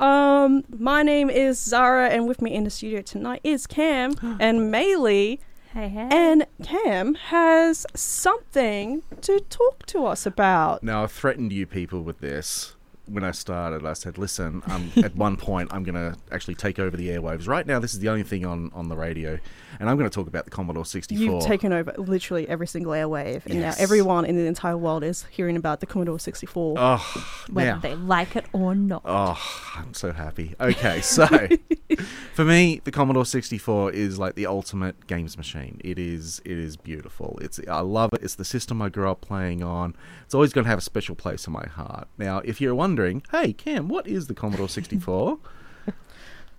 um, 0.00 0.64
my 0.70 1.02
name 1.02 1.28
is 1.30 1.60
Zahra, 1.60 2.08
and 2.08 2.26
with 2.26 2.40
me 2.40 2.54
in 2.54 2.64
the 2.64 2.70
studio 2.70 3.02
tonight 3.02 3.40
is 3.44 3.66
Cam 3.66 4.14
and 4.40 4.72
Maylee. 4.72 5.38
Hey 5.72 5.88
hey. 5.88 6.08
And 6.10 6.46
Cam 6.62 7.14
has 7.14 7.86
something 7.94 9.02
to 9.20 9.40
talk 9.48 9.86
to 9.86 10.06
us 10.06 10.26
about. 10.26 10.82
Now, 10.82 11.02
I've 11.02 11.12
threatened 11.12 11.52
you 11.52 11.66
people 11.66 12.02
with 12.02 12.20
this 12.20 12.76
when 13.06 13.24
I 13.24 13.30
started. 13.32 13.84
I 13.84 13.92
said, 13.94 14.18
listen, 14.18 14.62
um, 14.66 14.92
at 15.04 15.14
one 15.16 15.36
point, 15.36 15.72
I'm 15.72 15.82
going 15.82 15.94
to 15.94 16.16
actually 16.30 16.54
take 16.54 16.78
over 16.78 16.96
the 16.96 17.08
airwaves. 17.08 17.48
Right 17.48 17.66
now, 17.66 17.78
this 17.78 17.94
is 17.94 18.00
the 18.00 18.08
only 18.08 18.22
thing 18.22 18.44
on, 18.46 18.70
on 18.74 18.88
the 18.88 18.96
radio, 18.96 19.38
and 19.80 19.90
I'm 19.90 19.96
going 19.96 20.08
to 20.08 20.14
talk 20.14 20.28
about 20.28 20.44
the 20.44 20.50
Commodore 20.50 20.84
64. 20.84 21.24
You've 21.24 21.44
taken 21.44 21.72
over 21.72 21.92
literally 21.98 22.48
every 22.48 22.66
single 22.66 22.92
airwave, 22.92 23.44
and 23.46 23.54
Yes. 23.54 23.78
now 23.78 23.82
everyone 23.82 24.24
in 24.24 24.36
the 24.36 24.46
entire 24.46 24.76
world 24.76 25.02
is 25.04 25.24
hearing 25.30 25.56
about 25.56 25.80
the 25.80 25.86
Commodore 25.86 26.18
64. 26.18 26.76
Oh, 26.78 27.24
whether 27.50 27.72
now. 27.72 27.78
they 27.78 27.94
like 27.94 28.36
it 28.36 28.46
or 28.52 28.74
not. 28.74 29.02
Oh, 29.04 29.38
I'm 29.76 29.94
so 29.94 30.12
happy. 30.12 30.54
Okay, 30.60 31.00
so 31.00 31.26
for 32.34 32.44
me, 32.44 32.80
the 32.84 32.90
Commodore 32.90 33.24
64 33.26 33.92
is 33.92 34.18
like 34.18 34.34
the 34.34 34.46
ultimate 34.46 35.06
games 35.06 35.36
machine. 35.36 35.80
It 35.84 35.98
is 35.98 36.40
it 36.44 36.58
is 36.58 36.76
beautiful. 36.76 37.38
It's 37.42 37.60
I 37.68 37.80
love 37.80 38.12
it. 38.12 38.22
It's 38.22 38.34
the 38.36 38.44
system 38.44 38.80
I 38.82 38.88
grew 38.88 39.10
up 39.10 39.20
playing 39.20 39.62
on. 39.62 39.94
It's 40.24 40.34
always 40.34 40.52
going 40.52 40.64
to 40.64 40.68
have 40.70 40.78
a 40.78 40.82
special 40.82 41.14
place 41.14 41.46
in 41.46 41.52
my 41.52 41.66
heart. 41.66 42.08
Now, 42.18 42.38
if 42.44 42.60
you're 42.60 42.74
wondering, 42.92 43.22
hey 43.30 43.54
Cam, 43.54 43.88
what 43.88 44.06
is 44.06 44.26
the 44.26 44.34
Commodore 44.34 44.68
64? 44.68 45.38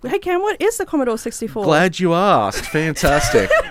Hey 0.05 0.19
Cam, 0.19 0.41
what 0.41 0.61
is 0.61 0.75
the 0.77 0.85
Commodore 0.85 1.17
64? 1.17 1.63
Glad 1.63 1.97
you 1.97 2.13
asked. 2.13 2.65
Fantastic. 2.65 3.49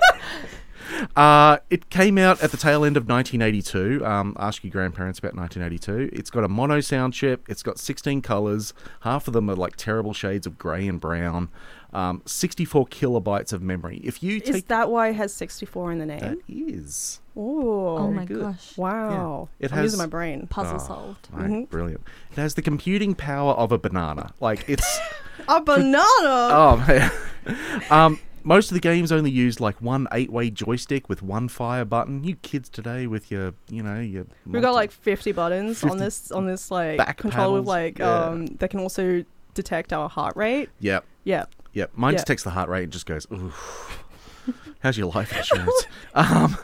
Uh, 1.17 1.59
it 1.69 1.91
came 1.91 2.17
out 2.17 2.41
at 2.43 2.53
the 2.53 2.57
tail 2.57 2.85
end 2.85 2.97
of 2.97 3.09
1982. 3.09 4.07
Um, 4.07 4.37
ask 4.39 4.63
your 4.63 4.71
grandparents 4.71 5.19
about 5.19 5.35
1982. 5.35 6.15
It's 6.17 6.31
got 6.31 6.45
a 6.45 6.49
mono 6.49 6.81
sound 6.81 7.13
chip. 7.13 7.45
It's 7.49 7.63
got 7.63 7.81
16 7.81 8.23
colors. 8.23 8.73
Half 9.01 9.27
of 9.27 9.35
them 9.35 9.51
are 9.51 9.57
like 9.57 9.75
terrible 9.75 10.13
shades 10.13 10.47
of 10.47 10.59
grey 10.59 10.87
and 10.87 11.01
brown. 11.01 11.49
Um, 11.93 12.23
64 12.25 12.87
kilobytes 12.87 13.53
of 13.53 13.63
memory. 13.63 14.01
If 14.05 14.23
you 14.23 14.43
Is 14.45 14.63
that 14.65 14.91
why 14.91 15.09
it 15.09 15.17
has 15.17 15.35
64 15.35 15.93
in 15.93 15.99
the 15.99 16.07
name? 16.07 16.41
is 16.47 17.21
Oh, 17.37 17.97
oh 17.99 18.11
my 18.11 18.25
good. 18.25 18.41
gosh. 18.41 18.77
wow. 18.77 19.49
It 19.59 19.73
I'm 19.73 19.79
has- 19.79 19.85
using 19.93 19.99
my 19.99 20.07
brain. 20.07 20.47
Puzzle 20.49 20.77
Oh, 20.77 20.87
solved. 20.87 21.29
right, 21.33 21.49
Mhm. 21.51 21.71
brilliant. 21.71 22.03
It 22.31 22.37
has 22.37 22.55
the 22.55 22.63
computing 22.63 23.15
power 23.15 23.53
of 23.55 23.73
a 23.73 23.79
banana. 23.79 24.33
Like 24.41 24.65
it's 24.69 24.99
A 25.49 25.61
banana! 25.63 26.03
oh 26.25 26.85
man. 26.87 27.11
um, 27.91 28.19
most 28.45 28.71
of 28.71 28.75
the 28.75 28.81
games 28.81 29.11
only 29.13 29.31
used 29.31 29.61
like 29.61 29.81
one 29.81 30.07
eight-way 30.13 30.51
joystick 30.51 31.09
with 31.09 31.23
one 31.23 31.49
fire 31.49 31.85
button. 31.85 32.23
You 32.25 32.37
kids 32.37 32.69
today 32.69 33.07
with 33.07 33.31
your, 33.31 33.55
you 33.71 33.83
know, 33.83 33.99
your. 34.01 34.27
We've 34.47 34.61
got 34.63 34.75
like 34.75 34.91
50 34.91 35.33
buttons 35.33 35.81
50 35.81 35.91
on 35.91 35.99
this 35.99 36.31
on 36.33 36.47
this 36.47 36.71
like 36.71 36.99
back 36.99 37.17
controller 37.19 37.61
with 37.61 37.69
like 37.69 37.99
yeah. 37.99 38.25
um 38.27 38.47
that 38.59 38.69
can 38.71 38.81
also 38.81 39.25
detect 39.55 39.93
our 39.93 40.09
heart 40.09 40.37
rate. 40.37 40.69
Yep, 40.81 41.05
Yeah. 41.25 41.45
yep. 41.73 41.91
Mine 41.95 42.13
Yeah. 42.15 42.19
detects 42.21 42.43
the 42.45 42.51
heart 42.51 42.69
rate 42.69 42.85
and 42.85 42.93
just 42.93 43.07
goes, 43.07 43.27
ooh. 43.33 43.53
How's 44.81 44.99
your 44.99 45.11
life 45.13 45.37
insurance? 45.37 45.87
um, 46.15 46.57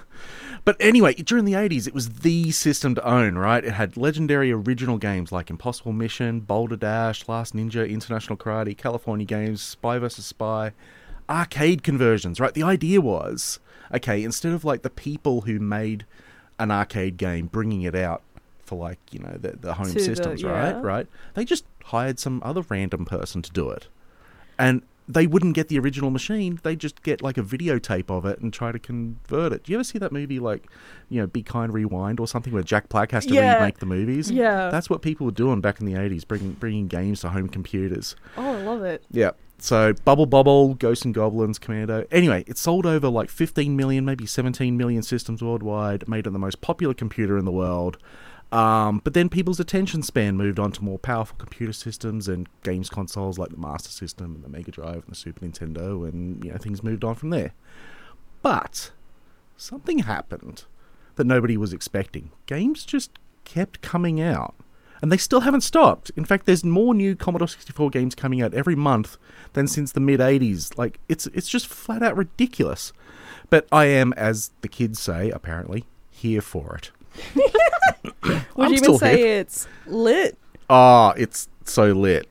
but 0.69 0.77
anyway, 0.81 1.15
during 1.15 1.47
the 1.47 1.55
80s, 1.55 1.89
it 1.89 1.95
was 1.95 2.11
the 2.11 2.51
system 2.51 2.95
to 2.95 3.03
own, 3.03 3.39
right? 3.39 3.65
It 3.65 3.73
had 3.73 3.97
legendary 3.97 4.53
original 4.53 4.99
games 4.99 5.33
like 5.33 5.49
Impossible 5.49 5.95
Mission, 5.95 6.41
Boulder 6.41 6.77
Dash, 6.77 7.27
Last 7.27 7.57
Ninja, 7.57 7.89
International 7.89 8.37
Karate, 8.37 8.77
California 8.77 9.25
Games, 9.25 9.63
Spy 9.63 9.99
vs. 9.99 10.27
Spy, 10.27 10.73
arcade 11.27 11.83
conversions, 11.83 12.39
right? 12.39 12.53
The 12.53 12.65
idea 12.65 13.01
was, 13.01 13.61
okay, 13.95 14.23
instead 14.23 14.53
of 14.53 14.63
like 14.63 14.83
the 14.83 14.91
people 14.91 15.41
who 15.41 15.59
made 15.59 16.05
an 16.59 16.71
arcade 16.71 17.17
game 17.17 17.47
bringing 17.47 17.81
it 17.81 17.95
out 17.95 18.23
for 18.63 18.79
like, 18.79 18.99
you 19.11 19.21
know, 19.21 19.39
the, 19.41 19.53
the 19.53 19.73
home 19.73 19.87
To 19.87 19.95
the- 19.95 20.01
systems, 20.01 20.43
yeah. 20.43 20.51
right? 20.51 20.83
Right? 20.85 21.07
They 21.33 21.47
just 21.47 21.65
hired 21.85 22.19
some 22.19 22.43
other 22.45 22.61
random 22.69 23.07
person 23.07 23.41
to 23.41 23.51
do 23.51 23.71
it. 23.71 23.89
And 24.59 24.83
they 25.11 25.27
wouldn't 25.27 25.55
get 25.55 25.69
the 25.69 25.79
original 25.79 26.11
machine. 26.11 26.61
they'd 26.63 26.79
just 26.79 27.03
get 27.03 27.23
like 27.23 27.39
a 27.39 27.43
videotape 27.43 28.11
of 28.11 28.27
it 28.27 28.39
and 28.41 28.53
try 28.53 28.71
to 28.71 28.79
convert 28.79 29.53
it. 29.53 29.65
Do 29.65 29.73
you 29.73 29.79
ever 29.79 29.85
see 29.85 29.99
that 29.99 30.13
movie 30.13 30.39
like, 30.39 30.71
you 31.09 31.19
know, 31.21 31.27
Be 31.27 31.43
Kind 31.43 31.73
Rewind 31.73 32.21
or 32.21 32.29
something 32.29 32.53
where 32.53 32.63
Jack 32.63 32.89
Black 32.91 33.11
has 33.13 33.25
to 33.27 33.35
Yeah. 33.35 33.55
remake 33.55 33.79
the 33.79 33.87
movies? 33.87 34.31
Yeah. 34.31 34.69
That's 34.71 34.91
what 34.91 35.01
people 35.01 35.25
were 35.25 35.33
doing 35.33 35.61
back 35.63 35.81
in 35.81 35.87
the 35.87 35.95
80s, 35.95 36.25
bringing 36.29 36.53
bringing 36.53 36.89
games 36.89 37.21
to 37.23 37.31
home 37.31 37.49
computers. 37.49 38.15
Oh, 38.37 38.53
I 38.53 38.63
love 38.63 38.83
it. 38.83 39.03
Yeah. 39.11 39.31
So 39.61 39.93
Bubble 40.05 40.27
Bobble, 40.27 40.75
Ghosts 40.75 41.05
and 41.05 41.13
Goblins, 41.15 41.59
Commando. 41.59 42.07
Anyway, 42.13 42.45
it 42.47 42.59
sold 42.59 42.87
over 42.87 43.09
like 43.09 43.29
15 43.31 43.75
million, 43.77 44.05
maybe 44.05 44.25
17 44.27 44.77
million 44.77 45.03
systems 45.03 45.43
worldwide, 45.43 46.07
made 46.09 46.27
it 46.27 46.33
the 46.33 46.39
most 46.39 46.61
popular 46.61 46.95
computer 46.95 47.37
in 47.39 47.45
the 47.45 47.51
world. 47.51 47.99
Um, 48.51 49.03
but 49.05 49.13
then 49.13 49.29
people's 49.29 49.61
attention 49.61 50.03
span 50.03 50.37
moved 50.37 50.59
on 50.59 50.73
to 50.73 50.85
more 50.85 50.99
powerful 50.99 51.37
computer 51.37 51.73
systems 51.73 52.29
and 52.29 52.49
games 52.63 52.89
consoles 52.89 53.39
like 53.39 53.51
the 53.51 53.59
Master 53.59 53.91
System 53.91 54.35
and 54.35 54.43
the 54.43 54.49
Mega 54.49 54.71
Drive 54.71 54.95
and 54.95 55.09
the 55.09 55.15
Super 55.15 55.45
Nintendo, 55.45 56.09
and 56.09 56.43
you 56.43 56.51
know 56.51 56.57
things 56.57 56.83
moved 56.83 57.05
on 57.05 57.15
from 57.15 57.31
there. 57.31 57.53
But 58.41 58.93
something 59.57 60.01
happened 60.01 60.65
that 61.17 61.27
nobody 61.27 61.57
was 61.57 61.73
expecting. 61.73 62.31
Games 62.47 62.85
just 62.85 63.11
kept 63.45 63.83
coming 63.83 64.21
out. 64.21 64.55
And 65.01 65.13
they 65.13 65.17
still 65.17 65.41
haven't 65.41 65.61
stopped. 65.61 66.11
In 66.17 66.25
fact, 66.25 66.45
there's 66.45 66.65
more 66.65 66.93
new 66.93 67.15
Commodore 67.15 67.47
64 67.47 67.91
games 67.91 68.17
coming 68.17 68.43
out 68.43 68.53
every 68.53 68.75
month 68.75 69.17
than 69.53 69.69
since 69.69 69.93
the 69.93 70.01
mid 70.01 70.19
80s. 70.19 70.77
Like 70.77 70.99
it's 71.09 71.27
it's 71.29 71.49
just 71.49 71.69
flat 71.69 72.03
out 72.03 72.17
ridiculous. 72.17 72.93
But 73.49 73.69
I 73.71 73.85
am 73.85 74.13
as 74.15 74.51
the 74.61 74.69
kids 74.69 74.99
say 74.99 75.31
apparently 75.31 75.85
here 76.11 76.41
for 76.41 76.75
it. 76.75 76.91
Would 78.25 78.67
I'm 78.67 78.73
you 78.73 78.79
still 78.79 78.95
even 78.95 78.99
say 78.99 79.19
hip. 79.19 79.47
it's 79.47 79.69
lit? 79.87 80.39
Ah, 80.71 81.13
it's 81.17 81.49
so 81.65 81.93
lit. 81.93 82.29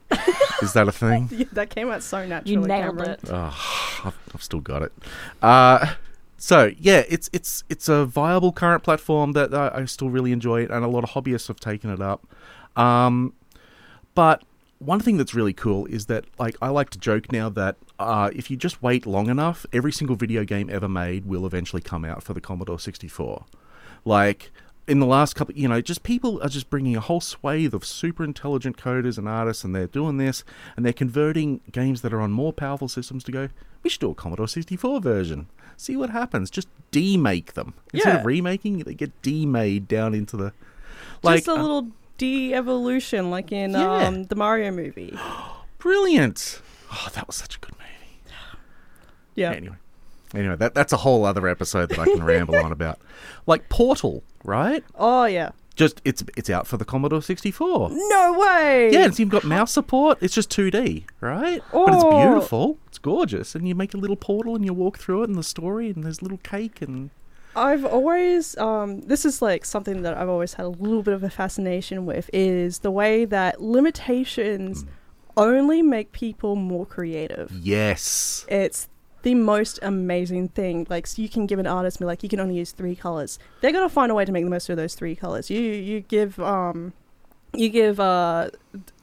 Is 0.62 0.74
that 0.74 0.88
a 0.88 0.92
thing? 1.04 1.30
Yeah, 1.32 1.46
that 1.54 1.70
came 1.70 1.90
out 1.90 2.04
so 2.04 2.26
naturally. 2.26 2.52
You 2.62 2.68
nailed 2.68 2.98
Cameron. 2.98 3.10
it. 3.12 3.20
Oh, 3.30 4.02
I've, 4.06 4.18
I've 4.36 4.44
still 4.44 4.60
got 4.60 4.82
it. 4.84 4.92
Uh, 5.42 5.94
so 6.38 6.72
yeah, 6.78 7.04
it's 7.10 7.30
it's 7.34 7.64
it's 7.70 7.90
a 7.90 8.06
viable 8.06 8.52
current 8.52 8.84
platform 8.84 9.32
that 9.34 9.54
I, 9.54 9.72
I 9.82 9.86
still 9.86 10.10
really 10.10 10.32
enjoy 10.32 10.62
it, 10.64 10.70
and 10.72 10.84
a 10.84 10.88
lot 10.88 11.04
of 11.04 11.12
hobbyists 11.12 11.48
have 11.48 11.60
taken 11.60 11.90
it 11.90 12.02
up. 12.02 12.28
Um, 12.76 13.34
but 14.14 14.44
one 14.80 15.00
thing 15.00 15.18
that's 15.18 15.34
really 15.34 15.54
cool 15.54 15.86
is 15.88 16.06
that 16.06 16.26
like 16.38 16.56
I 16.62 16.70
like 16.70 16.92
to 16.92 17.00
joke 17.00 17.32
now 17.32 17.50
that 17.50 17.76
uh, 17.98 18.30
if 18.36 18.52
you 18.52 18.58
just 18.58 18.84
wait 18.84 19.06
long 19.08 19.30
enough, 19.30 19.66
every 19.74 19.92
single 19.92 20.16
video 20.16 20.44
game 20.44 20.70
ever 20.72 20.88
made 20.88 21.26
will 21.26 21.46
eventually 21.46 21.82
come 21.82 22.06
out 22.06 22.22
for 22.22 22.34
the 22.34 22.42
Commodore 22.42 22.80
64. 22.80 23.46
Like 24.06 24.52
in 24.88 25.00
the 25.00 25.06
last 25.06 25.36
couple, 25.36 25.54
you 25.56 25.68
know, 25.68 25.82
just 25.82 26.04
people 26.04 26.42
are 26.42 26.50
just 26.50 26.70
bringing 26.70 26.96
a 26.96 27.02
whole 27.02 27.20
swathe 27.22 27.74
of 27.74 27.84
super 27.86 28.24
intelligent 28.24 28.78
coders 28.78 29.18
and 29.18 29.28
artists, 29.28 29.64
and 29.64 29.76
they're 29.76 29.88
doing 29.88 30.18
this, 30.18 30.44
and 30.76 30.86
they're 30.86 30.94
converting 30.94 31.60
games 31.72 32.02
that 32.02 32.14
are 32.14 32.22
on 32.22 32.32
more 32.32 32.54
powerful 32.54 32.88
systems 32.88 33.24
to 33.26 33.32
go. 33.32 33.50
We 33.84 33.90
should 33.90 34.00
do 34.02 34.12
a 34.12 34.16
Commodore 34.16 34.48
64 34.48 35.02
version. 35.02 35.48
See 35.76 35.96
what 35.98 36.10
happens. 36.10 36.50
Just 36.50 36.68
demake 36.92 37.54
them 37.54 37.74
instead 37.94 38.14
Yeah. 38.14 38.20
of 38.22 38.26
remaking. 38.26 38.80
They 38.80 38.94
get 38.94 39.22
demade 39.22 39.88
down 39.88 40.14
into 40.14 40.38
the 40.38 40.54
like 41.22 41.40
Just 41.40 41.48
a 41.50 41.52
uh, 41.54 41.62
little 41.62 41.88
de-evolution, 42.18 43.30
like 43.30 43.52
in 43.52 43.72
Yeah. 43.72 44.08
um, 44.08 44.24
the 44.26 44.36
Mario 44.36 44.72
movie. 44.72 45.18
brilliant. 45.78 46.62
Oh, 46.92 47.10
that 47.14 47.28
was 47.28 47.36
such 47.36 47.58
a 47.58 47.60
good 47.60 47.74
movie. 47.74 47.84
Yeah. 49.36 49.52
Anyway, 49.52 49.76
anyway, 50.34 50.56
that 50.58 50.74
that's 50.76 50.94
a 50.94 50.98
whole 50.98 51.26
other 51.26 51.48
episode 51.48 51.90
that 51.90 52.00
I 52.00 52.06
can 52.06 52.24
ramble 52.24 52.56
on 52.56 52.72
about. 52.72 53.00
Like 53.46 53.70
Portal, 53.70 54.24
right? 54.44 54.84
Oh 54.96 55.26
yeah. 55.26 55.52
Just 55.76 56.02
it's 56.04 56.24
it's 56.36 56.50
out 56.50 56.66
for 56.66 56.78
the 56.78 56.86
Commodore 56.86 57.22
64. 57.22 57.90
No 57.92 58.34
way. 58.40 58.90
Yeah, 58.92 59.06
it's 59.06 59.20
you've 59.20 59.30
got 59.30 59.44
mouse 59.44 59.72
support. 59.72 60.18
It's 60.22 60.34
just 60.34 60.50
2D, 60.50 61.04
right? 61.22 61.62
But 61.72 61.94
it's 61.94 62.04
Oh. 62.04 62.20
beautiful. 62.26 62.78
It's 62.88 62.98
gorgeous, 62.98 63.54
and 63.54 63.68
you 63.68 63.76
make 63.76 63.94
a 63.94 63.98
little 63.98 64.16
portal 64.16 64.56
and 64.56 64.66
you 64.66 64.74
walk 64.74 64.98
through 64.98 65.22
it, 65.24 65.30
and 65.30 65.38
the 65.38 65.44
story, 65.44 65.92
and 65.92 66.04
there's 66.04 66.24
little 66.24 66.40
cake, 66.40 66.82
and 66.82 67.12
I've 67.56 67.86
always 67.86 68.58
um, 68.58 69.02
this 69.02 69.24
is 69.24 69.40
like 69.42 69.66
something 69.66 70.02
that 70.02 70.18
I've 70.18 70.30
always 70.30 70.56
had 70.56 70.66
a 70.66 70.70
little 70.70 71.04
bit 71.04 71.14
of 71.14 71.24
a 71.24 71.30
fascination 71.30 72.06
with 72.08 72.30
is 72.34 72.80
the 72.80 72.92
way 72.92 73.26
that 73.26 73.62
limitations 73.62 74.84
Mm. 74.84 74.88
only 75.38 75.82
make 75.84 76.12
people 76.12 76.56
more 76.56 76.86
creative. 76.88 77.52
yes, 77.52 78.46
It's 78.50 78.90
the 79.24 79.36
most 79.36 79.80
amazing 79.82 80.50
thing. 80.50 80.86
Like 80.90 81.08
so 81.08 81.22
you 81.22 81.30
can 81.30 81.46
give 81.48 81.60
an 81.60 81.68
artist 81.68 82.00
like 82.02 82.24
you 82.24 82.30
can 82.30 82.40
only 82.40 82.56
use 82.56 82.72
three 82.72 82.96
colors. 82.96 83.40
They're 83.62 83.72
gonna 83.74 83.90
find 83.90 84.12
a 84.12 84.16
way 84.16 84.26
to 84.26 84.32
make 84.32 84.44
the 84.44 84.50
most 84.50 84.70
of 84.70 84.78
those 84.78 84.96
three 84.96 85.16
colors. 85.16 85.50
You 85.50 85.60
you 85.60 86.02
give 86.02 86.40
um 86.40 86.94
you 87.54 87.70
give 87.70 88.00
uh 88.00 88.50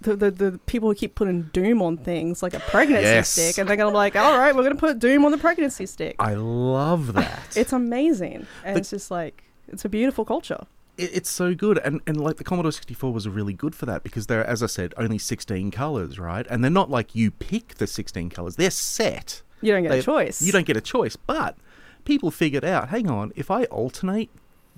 the, 0.03 0.15
the 0.17 0.31
the 0.31 0.61
people 0.67 0.89
who 0.89 0.95
keep 0.95 1.15
putting 1.15 1.43
doom 1.53 1.83
on 1.83 1.97
things 1.97 2.43
like 2.43 2.55
a 2.55 2.61
pregnancy 2.61 3.03
Yes. 3.03 3.29
stick 3.31 3.59
and 3.59 3.69
they're 3.69 3.77
gonna 3.77 3.91
be 3.91 3.97
like, 3.97 4.17
all 4.17 4.39
right, 4.39 4.55
we're 4.55 4.63
gonna 4.63 4.75
put 4.77 4.99
doom 4.99 5.25
on 5.25 5.31
the 5.33 5.39
pregnancy 5.39 5.87
stick. 5.87 6.17
I 6.19 6.35
love 6.35 7.15
that. 7.15 7.57
It's 7.57 7.73
amazing, 7.73 8.47
and 8.65 8.77
The- 8.77 8.81
it's 8.81 8.91
just 8.91 9.11
like 9.11 9.45
it's 9.69 9.85
a 9.85 9.89
beautiful 9.89 10.25
culture. 10.25 10.67
it, 10.99 11.11
it's 11.15 11.31
so 11.31 11.55
good 11.55 11.79
and 11.79 12.01
and 12.07 12.21
like 12.21 12.37
the 12.37 12.45
commodore 12.45 12.71
64 12.71 13.13
was 13.13 13.27
really 13.29 13.55
good 13.55 13.75
for 13.75 13.87
that 13.87 14.03
because 14.05 14.27
there 14.29 14.41
are 14.43 14.45
as 14.45 14.63
i 14.63 14.67
said 14.67 14.95
only 14.97 15.19
16 15.19 15.71
colors 15.73 16.19
right 16.21 16.47
and 16.51 16.63
they're 16.63 16.71
not 16.71 16.89
like 16.91 17.15
you 17.17 17.31
pick 17.33 17.77
the 17.77 17.87
16 17.87 18.31
colors 18.31 18.55
they're 18.57 18.71
set 18.71 19.43
You 19.61 19.73
don't 19.73 19.83
get 19.83 19.91
They- 19.91 19.99
a 20.01 20.03
choice. 20.03 20.43
you 20.43 20.53
don't 20.53 20.67
get 20.67 20.77
a 20.77 20.81
choice 20.81 21.17
but 21.17 21.57
people 22.05 22.31
figured 22.31 22.65
out 22.65 22.89
hang 22.91 23.09
on 23.09 23.33
if 23.35 23.51
i 23.51 23.65
alternate 23.65 24.29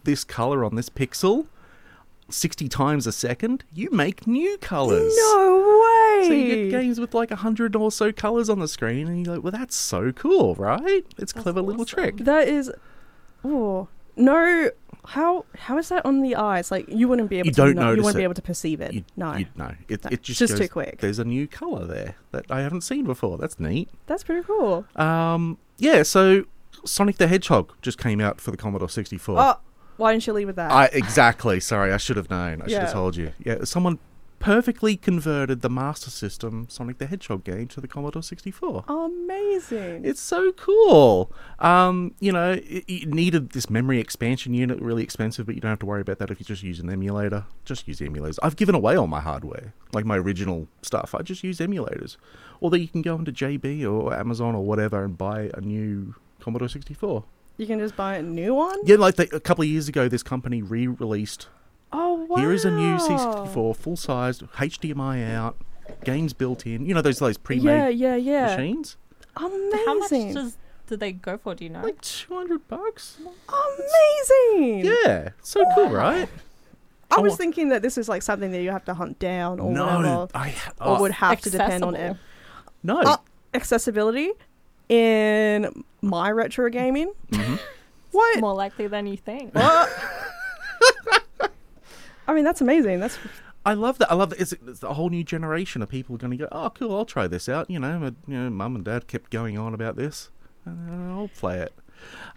this 0.04 0.22
color 0.22 0.64
on 0.64 0.76
this 0.76 0.88
pixel 0.88 1.46
60 2.28 2.68
times 2.68 3.06
a 3.06 3.12
second 3.12 3.64
you 3.72 3.88
make 3.90 4.26
new 4.26 4.56
colors 4.58 5.14
No 5.16 5.80
way. 5.82 6.26
so 6.28 6.32
you 6.32 6.54
get 6.54 6.70
games 6.70 6.98
with 7.00 7.14
like 7.14 7.30
100 7.30 7.74
or 7.76 7.90
so 7.92 8.12
colors 8.12 8.48
on 8.48 8.58
the 8.58 8.68
screen 8.68 9.06
and 9.08 9.24
you're 9.26 9.36
like 9.36 9.44
well 9.44 9.52
that's 9.52 9.76
so 9.76 10.12
cool 10.12 10.54
right 10.56 11.04
it's 11.18 11.32
a 11.32 11.36
clever 11.36 11.62
little 11.62 11.84
trick 11.84 12.18
That 12.18 12.48
is, 12.48 12.70
oh 13.44 13.88
no. 14.16 14.70
How 15.06 15.44
how 15.56 15.78
is 15.78 15.88
that 15.88 16.04
on 16.04 16.20
the 16.20 16.36
eyes? 16.36 16.70
Like 16.70 16.88
you 16.88 17.08
wouldn't 17.08 17.30
be 17.30 17.38
able 17.38 17.46
You 17.46 17.52
to. 17.52 17.56
don't 17.56 17.74
know, 17.76 17.90
you 17.92 18.02
wouldn't 18.02 18.16
be 18.16 18.24
able 18.24 18.34
to 18.34 18.42
perceive 18.42 18.80
it. 18.80 18.92
You, 18.92 19.04
no, 19.16 19.34
you, 19.34 19.46
no. 19.56 19.72
It, 19.88 20.04
No, 20.04 20.10
it 20.10 20.22
just 20.22 20.38
just 20.38 20.52
goes, 20.52 20.60
too 20.60 20.68
quick. 20.68 21.00
There's 21.00 21.18
a 21.18 21.24
new 21.24 21.46
color 21.46 21.86
there 21.86 22.16
that 22.32 22.44
I 22.50 22.60
haven't 22.60 22.82
seen 22.82 23.04
before. 23.04 23.38
That's 23.38 23.58
neat. 23.60 23.88
that's 24.06 24.24
pretty 24.24 24.46
cool. 24.46 24.84
Um, 24.96 25.58
yeah. 25.78 26.02
So 26.02 26.44
Sonic 26.84 27.16
the 27.18 27.28
Hedgehog 27.28 27.72
just 27.82 27.98
came 27.98 28.20
out 28.20 28.40
for 28.40 28.50
the 28.50 28.56
Commodore 28.56 28.88
64. 28.88 29.36
Oh, 29.38 29.54
why 29.96 30.12
didn't 30.12 30.26
you 30.26 30.32
leave 30.32 30.46
with 30.46 30.56
that? 30.56 30.70
I 30.70 30.86
exactly. 30.86 31.60
Sorry, 31.60 31.92
I 31.92 31.96
should 31.96 32.16
have 32.16 32.28
known. 32.28 32.62
I 32.62 32.66
should 32.68 32.78
have 32.80 32.92
told 32.92 33.16
you. 33.16 33.32
Yeah, 33.38 33.64
someone 33.64 33.98
perfectly 34.46 34.96
converted 34.96 35.60
the 35.60 35.68
Master 35.68 36.08
System 36.08 36.68
Sonic 36.68 36.98
the 36.98 37.06
Hedgehog 37.06 37.42
game 37.42 37.66
to 37.66 37.80
the 37.80 37.88
Commodore 37.88 38.22
64. 38.22 38.84
Amazing. 38.86 40.04
It's 40.04 40.20
so 40.20 40.52
cool. 40.52 41.32
Um, 41.58 42.14
you 42.20 42.30
know, 42.30 42.52
it, 42.52 42.84
it 42.86 43.08
needed 43.08 43.50
this 43.50 43.68
memory 43.68 43.98
expansion 43.98 44.54
unit, 44.54 44.80
really 44.80 45.02
expensive, 45.02 45.46
but 45.46 45.56
you 45.56 45.60
don't 45.60 45.70
have 45.70 45.80
to 45.80 45.86
worry 45.86 46.00
about 46.00 46.20
that 46.20 46.30
if 46.30 46.38
you 46.38 46.46
just 46.46 46.62
use 46.62 46.78
an 46.78 46.88
emulator. 46.88 47.44
Just 47.64 47.88
use 47.88 47.98
emulators. 47.98 48.38
I've 48.40 48.54
given 48.54 48.76
away 48.76 48.94
all 48.94 49.08
my 49.08 49.20
hardware, 49.20 49.74
like 49.92 50.04
my 50.04 50.16
original 50.16 50.68
stuff. 50.80 51.12
I 51.12 51.22
just 51.22 51.42
use 51.42 51.58
emulators. 51.58 52.16
Although 52.62 52.76
you 52.76 52.86
can 52.86 53.02
go 53.02 53.16
into 53.16 53.32
JB 53.32 53.84
or 53.90 54.14
Amazon 54.14 54.54
or 54.54 54.64
whatever 54.64 55.02
and 55.02 55.18
buy 55.18 55.50
a 55.54 55.60
new 55.60 56.14
Commodore 56.38 56.68
64. 56.68 57.24
you 57.56 57.66
can 57.66 57.80
just 57.80 57.96
buy 57.96 58.14
a 58.18 58.22
new 58.22 58.54
one. 58.54 58.78
Yeah, 58.84 58.94
like 58.94 59.16
they, 59.16 59.26
a 59.32 59.40
couple 59.40 59.62
of 59.62 59.68
years 59.68 59.88
ago, 59.88 60.08
this 60.08 60.22
company 60.22 60.62
re-released. 60.62 61.48
Oh 61.92 62.14
wow. 62.28 62.36
Here 62.36 62.52
is 62.52 62.64
a 62.64 62.70
new 62.70 62.96
C64, 62.96 63.76
full 63.76 63.96
size, 63.96 64.40
HDMI 64.40 65.32
out, 65.34 65.56
games 66.04 66.32
built 66.32 66.66
in. 66.66 66.84
You 66.86 66.94
know 66.94 67.02
those 67.02 67.18
those 67.18 67.38
pre-made 67.38 67.64
Yeah, 67.64 67.88
yeah, 67.88 68.16
yeah. 68.16 68.46
machines. 68.56 68.96
Amazing. 69.36 69.78
How 69.86 69.94
much 69.98 70.10
does 70.10 70.56
do 70.86 70.96
they 70.96 71.12
go 71.12 71.36
for? 71.38 71.54
Do 71.54 71.64
you 71.64 71.70
know? 71.70 71.82
Like 71.82 72.00
200 72.00 72.68
bucks. 72.68 73.18
Amazing. 73.48 74.84
Yeah, 75.04 75.30
so 75.42 75.64
cool, 75.74 75.90
right? 75.90 76.28
I 77.10 77.20
was 77.20 77.34
Oh. 77.34 77.36
thinking 77.36 77.68
that 77.68 77.82
this 77.82 77.96
is 77.98 78.08
like 78.08 78.22
something 78.22 78.50
that 78.52 78.62
you 78.62 78.70
have 78.70 78.84
to 78.86 78.94
hunt 78.94 79.18
down 79.18 79.60
or 79.60 79.70
no, 79.72 79.84
whatever, 79.86 80.28
I 80.34 80.50
or 80.80 80.96
oh, 80.96 81.00
would 81.00 81.12
have 81.12 81.40
to 81.42 81.50
depend 81.50 81.84
on 81.84 81.94
it. 81.94 82.16
No. 82.82 83.00
Uh, 83.00 83.16
accessibility 83.54 84.32
in 84.88 85.84
my 86.02 86.30
retro 86.30 86.68
gaming. 86.68 87.12
Mhm. 87.30 87.60
What? 88.10 88.40
More 88.40 88.54
likely 88.54 88.86
than 88.86 89.06
you 89.06 89.16
think. 89.16 89.52
What? 92.26 92.32
I 92.32 92.34
mean, 92.34 92.44
that's 92.44 92.60
amazing. 92.60 93.00
That's 93.00 93.18
I 93.64 93.74
love 93.74 93.98
that. 93.98 94.10
I 94.10 94.14
love 94.14 94.30
that. 94.30 94.40
It's, 94.40 94.52
it's 94.52 94.82
a 94.82 94.94
whole 94.94 95.10
new 95.10 95.24
generation 95.24 95.82
of 95.82 95.88
people 95.88 96.16
going 96.16 96.30
to 96.32 96.36
go. 96.36 96.48
Oh, 96.52 96.70
cool! 96.70 96.94
I'll 96.96 97.04
try 97.04 97.26
this 97.26 97.48
out. 97.48 97.68
You 97.70 97.78
know, 97.80 97.98
my, 97.98 98.06
you 98.28 98.38
know, 98.38 98.50
mum 98.50 98.76
and 98.76 98.84
dad 98.84 99.08
kept 99.08 99.30
going 99.30 99.58
on 99.58 99.74
about 99.74 99.96
this. 99.96 100.30
and 100.64 101.10
uh, 101.10 101.14
I'll 101.20 101.28
play 101.28 101.58
it. 101.60 101.72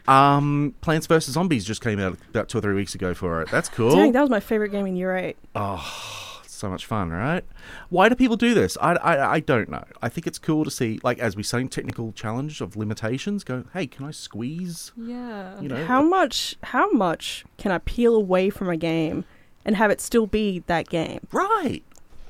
Um, 0.07 0.73
Plants 0.81 1.05
vs 1.05 1.33
Zombies 1.33 1.65
just 1.65 1.81
came 1.81 1.99
out 1.99 2.17
about 2.29 2.49
two 2.49 2.57
or 2.57 2.61
three 2.61 2.73
weeks 2.73 2.95
ago 2.95 3.13
for 3.13 3.41
it. 3.41 3.49
That's 3.51 3.69
cool. 3.69 3.91
dang. 3.95 4.11
That 4.13 4.21
was 4.21 4.29
my 4.29 4.39
favorite 4.39 4.69
game 4.69 4.85
in 4.87 4.95
year 4.95 5.15
eight. 5.15 5.37
Oh, 5.53 6.41
so 6.47 6.69
much 6.69 6.85
fun, 6.85 7.09
right? 7.11 7.43
Why 7.89 8.09
do 8.09 8.15
people 8.15 8.37
do 8.37 8.53
this? 8.53 8.77
I, 8.81 8.93
I, 8.93 9.33
I 9.35 9.39
don't 9.39 9.69
know. 9.69 9.83
I 10.01 10.09
think 10.09 10.25
it's 10.27 10.39
cool 10.39 10.63
to 10.63 10.71
see, 10.71 10.99
like, 11.03 11.19
as 11.19 11.35
we 11.35 11.43
say, 11.43 11.63
technical 11.65 12.11
challenge 12.13 12.61
of 12.61 12.75
limitations. 12.75 13.43
Go, 13.43 13.65
hey, 13.73 13.85
can 13.85 14.05
I 14.05 14.11
squeeze? 14.11 14.91
yeah. 14.97 15.59
You 15.61 15.67
know, 15.69 15.85
How 15.85 15.99
uh 15.99 16.03
much? 16.03 16.55
How 16.63 16.89
much 16.91 17.45
can 17.57 17.71
I 17.71 17.77
peel 17.79 18.15
away 18.15 18.49
from 18.49 18.69
a 18.69 18.77
game 18.77 19.25
and 19.65 19.75
have 19.75 19.91
it 19.91 20.01
still 20.01 20.27
be 20.27 20.59
that 20.67 20.89
game? 20.89 21.27
right? 21.31 21.83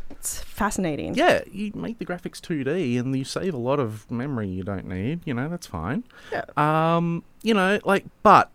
It's 0.09 0.41
fascinating. 0.41 1.13
Yeah, 1.13 1.43
you 1.49 1.71
make 1.73 1.99
the 1.99 2.05
graphics 2.05 2.41
2D 2.41 2.99
and 2.99 3.15
you 3.15 3.23
save 3.23 3.53
a 3.53 3.57
lot 3.57 3.79
of 3.79 4.09
memory 4.11 4.49
you 4.49 4.63
don't 4.63 4.85
need. 4.85 5.21
You 5.25 5.33
know, 5.33 5.47
that's 5.47 5.67
fine. 5.67 6.03
Yeah. 6.31 6.43
Um, 6.57 7.23
you 7.41 7.53
know, 7.53 7.79
like, 7.85 8.05
but 8.21 8.51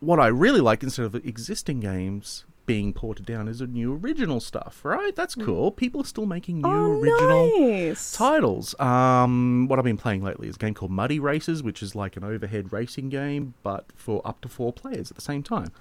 what 0.00 0.20
I 0.20 0.26
really 0.26 0.60
like 0.60 0.82
instead 0.82 1.06
of 1.06 1.14
existing 1.14 1.80
games 1.80 2.44
being 2.68 2.92
ported 2.92 3.26
down 3.26 3.48
as 3.48 3.60
a 3.60 3.66
new 3.66 3.94
original 3.96 4.38
stuff, 4.38 4.84
right? 4.84 5.16
That's 5.16 5.34
cool. 5.34 5.72
People 5.72 6.02
are 6.02 6.06
still 6.06 6.26
making 6.26 6.60
new 6.62 6.68
Oh, 6.68 7.00
original 7.00 7.58
nice. 7.60 8.12
titles. 8.12 8.78
Um, 8.78 9.66
what 9.68 9.78
I've 9.80 9.84
been 9.84 9.96
playing 9.96 10.22
lately 10.22 10.48
is 10.48 10.54
a 10.54 10.58
game 10.58 10.74
called 10.74 10.90
Muddy 10.92 11.18
Racers, 11.18 11.62
which 11.62 11.82
is 11.82 11.96
like 11.96 12.16
an 12.16 12.22
overhead 12.24 12.72
racing 12.72 13.08
game, 13.08 13.54
but 13.62 13.86
for 13.96 14.20
up 14.24 14.40
to 14.42 14.48
four 14.48 14.72
players 14.72 15.10
at 15.10 15.16
the 15.16 15.22
same 15.22 15.42
time. 15.42 15.72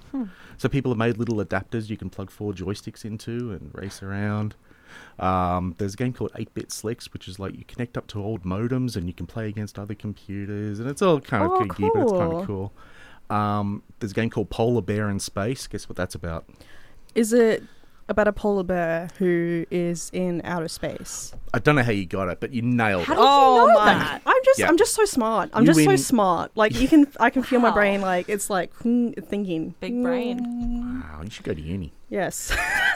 So 0.57 0.67
people 0.69 0.89
have 0.91 0.97
made 0.97 1.17
little 1.17 1.35
adapters 1.35 1.89
you 1.89 1.97
can 1.97 2.09
plug 2.09 2.31
four 2.31 2.53
joysticks 2.53 3.05
into 3.05 3.51
and 3.51 3.69
race 3.73 4.01
around. 4.01 4.55
Um, 5.19 5.75
there's 5.77 5.93
a 5.95 5.97
game 5.97 6.13
called 6.13 6.31
8-Bit 6.33 6.71
Slicks, 6.71 7.11
which 7.11 7.27
is 7.27 7.37
like 7.39 7.55
you 7.57 7.65
connect 7.65 7.97
up 7.97 8.07
to 8.07 8.23
old 8.23 8.43
modems 8.43 8.95
and 8.95 9.07
you 9.07 9.13
can 9.13 9.25
play 9.25 9.47
against 9.49 9.77
other 9.77 9.93
computers, 9.95 10.79
and 10.79 10.89
it's 10.89 11.01
all 11.01 11.19
kind 11.19 11.43
of 11.43 11.51
Oh, 11.51 11.59
geeky, 11.65 11.89
but 11.93 12.03
it's 12.03 12.11
kind 12.13 12.33
of 12.33 12.45
cool. 12.45 12.71
Um, 13.29 13.83
there's 13.99 14.11
a 14.11 14.15
game 14.15 14.29
called 14.29 14.49
Polar 14.49 14.81
Bear 14.81 15.09
in 15.09 15.19
Space. 15.19 15.67
Guess 15.67 15.89
what 15.89 15.95
that's 15.95 16.15
about? 16.15 16.47
Is 17.15 17.33
it 17.33 17.63
about 18.09 18.27
a 18.27 18.31
polar 18.31 18.63
bear 18.63 19.09
who 19.17 19.65
is 19.69 20.09
in 20.13 20.41
outer 20.45 20.69
space? 20.69 21.33
I 21.53 21.59
don't 21.59 21.75
know 21.75 21.83
how 21.83 21.91
you 21.91 22.05
got 22.05 22.29
it, 22.29 22.39
but 22.39 22.53
you 22.53 22.61
nailed 22.61 23.03
How 23.03 23.13
it. 23.13 23.17
did 23.17 23.21
you 23.21 23.25
know 23.25 23.67
my! 23.73 23.85
that? 23.85 24.21
I'm 24.25 24.43
just, 24.45 24.59
Yeah. 24.59 24.67
I'm 24.69 24.77
just 24.77 24.93
so 24.93 25.03
smart. 25.03 25.49
I'm 25.51 25.63
You 25.63 25.67
just 25.67 25.79
so 25.81 25.87
win- 25.87 25.97
smart. 25.97 26.51
Like 26.55 26.79
you 26.79 26.87
can, 26.87 27.07
I 27.19 27.29
can 27.29 27.43
feel 27.43 27.59
my 27.59 27.69
Wow. 27.69 27.75
brain. 27.75 27.99
Like 28.01 28.29
it's 28.29 28.49
like 28.49 28.73
hmm, 28.75 29.11
thinking. 29.11 29.75
Big 29.81 30.01
brain. 30.01 30.39
Mm, 30.39 31.03
Wow, 31.03 31.21
you 31.23 31.29
should 31.29 31.43
go 31.43 31.53
to 31.53 31.61
uni. 31.61 31.91
Yes. 32.09 32.55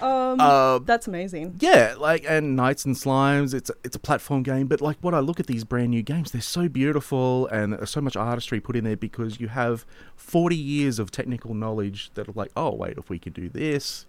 Um, 0.00 0.40
Uh, 0.40 0.78
that's 0.80 1.06
amazing. 1.06 1.56
Yeah, 1.60 1.94
like 1.98 2.24
and 2.28 2.56
Knights 2.56 2.84
and 2.84 2.94
Slimes, 2.94 3.54
it's 3.54 3.70
a, 3.70 3.74
it's 3.84 3.96
a 3.96 3.98
platform 3.98 4.42
game, 4.42 4.66
but 4.66 4.80
like 4.80 4.98
what 5.00 5.14
I 5.14 5.20
look 5.20 5.40
at 5.40 5.46
these 5.46 5.64
brand 5.64 5.90
new 5.90 6.02
games, 6.02 6.30
they're 6.32 6.40
so 6.40 6.68
beautiful 6.68 7.46
and 7.48 7.72
there's 7.72 7.90
so 7.90 8.00
much 8.00 8.16
artistry 8.16 8.60
put 8.60 8.76
in 8.76 8.84
there 8.84 8.96
because 8.96 9.40
you 9.40 9.48
have 9.48 9.84
40 10.16 10.56
years 10.56 10.98
of 10.98 11.10
technical 11.10 11.54
knowledge 11.54 12.10
that 12.14 12.28
are 12.28 12.32
like, 12.34 12.50
oh 12.56 12.74
wait, 12.74 12.98
if 12.98 13.08
we 13.08 13.18
could 13.18 13.34
do 13.34 13.48
this, 13.48 14.06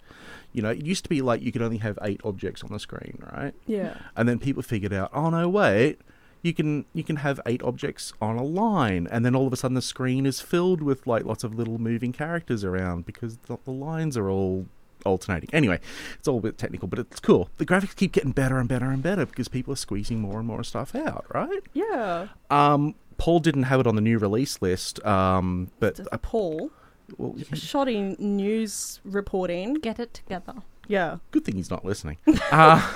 you 0.54 0.62
know, 0.62 0.70
it 0.70 0.86
used 0.86 1.04
to 1.04 1.10
be 1.10 1.22
like 1.22 1.42
you 1.42 1.52
could 1.52 1.62
only 1.62 1.78
have 1.78 1.98
eight 2.02 2.22
objects 2.24 2.64
on 2.64 2.72
the 2.72 2.80
screen, 2.80 3.20
right? 3.34 3.54
Yeah. 3.66 3.96
And 4.16 4.28
then 4.28 4.40
people 4.40 4.64
figured 4.64 4.94
out, 4.94 5.10
oh 5.14 5.30
no, 5.30 5.48
wait, 5.48 6.00
you 6.42 6.54
can 6.54 6.86
you 6.94 7.04
can 7.04 7.18
have 7.18 7.40
eight 7.46 7.64
objects 7.64 8.14
on 8.22 8.38
a 8.38 8.44
line, 8.44 9.08
and 9.12 9.26
then 9.26 9.36
all 9.36 9.48
of 9.48 9.54
a 9.54 9.58
sudden 9.58 9.76
the 9.76 9.82
screen 9.82 10.26
is 10.26 10.40
filled 10.40 10.82
with 10.82 11.08
like 11.08 11.26
lots 11.26 11.44
of 11.44 11.56
little 11.56 11.80
moving 11.80 12.14
characters 12.14 12.64
around 12.64 13.06
because 13.06 13.38
the, 13.48 13.58
the 13.66 13.72
lines 13.72 14.16
are 14.16 14.30
all 14.30 14.68
alternating. 15.06 15.50
Anyway, 15.54 15.80
it's 16.18 16.28
all 16.28 16.38
a 16.38 16.42
bit 16.42 16.58
technical, 16.58 16.88
but 16.88 17.00
it's 17.00 17.20
cool. 17.20 17.50
The 17.58 17.66
graphics 17.66 17.96
keep 17.96 18.12
getting 18.12 18.32
better 18.32 18.58
and 18.60 18.68
better 18.68 18.86
and 18.86 19.02
better 19.04 19.26
because 19.26 19.48
people 19.48 19.74
are 19.74 19.78
squeezing 19.78 20.20
more 20.20 20.40
and 20.40 20.48
more 20.48 20.64
stuff 20.64 20.96
out, 20.96 21.26
right? 21.34 21.62
Yeah. 21.74 22.28
Um, 22.50 22.96
Paul 23.18 23.40
didn't 23.40 23.64
have 23.64 23.80
it 23.80 23.88
on 23.88 23.96
the 23.96 24.02
new 24.02 24.18
release 24.20 24.62
list, 24.62 25.04
um, 25.06 25.72
but 25.80 26.00
uh, 26.12 26.18
Paul, 26.18 26.72
well, 27.18 27.34
he- 27.34 27.56
shoddy 27.56 28.16
news 28.20 29.00
reporting. 29.04 29.76
Get 29.76 30.00
it 30.00 30.14
together. 30.14 30.54
Yeah. 30.88 31.18
good 31.32 31.44
thing 31.44 31.56
he's 31.56 31.70
not 31.70 31.84
listening. 31.84 32.18
uh, 32.52 32.94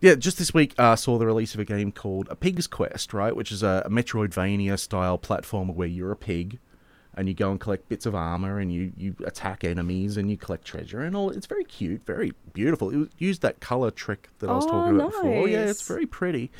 yeah, 0.00 0.14
just 0.14 0.38
this 0.38 0.54
week 0.54 0.74
uh, 0.78 0.96
saw 0.96 1.18
the 1.18 1.26
release 1.26 1.54
of 1.54 1.60
a 1.60 1.64
game 1.64 1.92
called 1.92 2.28
A 2.30 2.36
Pig's 2.36 2.66
Quest, 2.66 3.12
right, 3.12 3.34
which 3.36 3.52
is 3.52 3.62
a, 3.62 3.82
a 3.84 3.90
Metroidvania 3.90 4.78
style 4.78 5.18
platformer 5.18 5.74
where 5.74 5.86
you're 5.88 6.10
a 6.12 6.16
pig 6.16 6.58
and 7.18 7.28
you 7.28 7.34
go 7.34 7.50
and 7.50 7.58
collect 7.60 7.88
bits 7.88 8.06
of 8.06 8.14
armor 8.14 8.58
and 8.60 8.72
you, 8.72 8.92
you 8.96 9.14
attack 9.26 9.64
enemies 9.64 10.16
and 10.16 10.30
you 10.30 10.36
collect 10.38 10.64
treasure 10.64 11.00
and 11.02 11.14
all. 11.16 11.30
It's 11.30 11.46
very 11.46 11.64
cute, 11.64 12.06
very 12.06 12.32
beautiful. 12.54 12.88
It 12.90 12.96
was- 12.96 13.08
used 13.18 13.42
that 13.42 13.60
color 13.60 13.90
trick 13.90 14.28
that 14.38 14.48
I 14.48 14.54
was 14.54 14.64
Oh, 14.64 14.70
talking 14.70 14.94
about 14.96 15.10
before. 15.12 15.48
Yeah, 15.48 15.64
it's 15.64 15.86
very 15.86 16.06
pretty. 16.06 16.50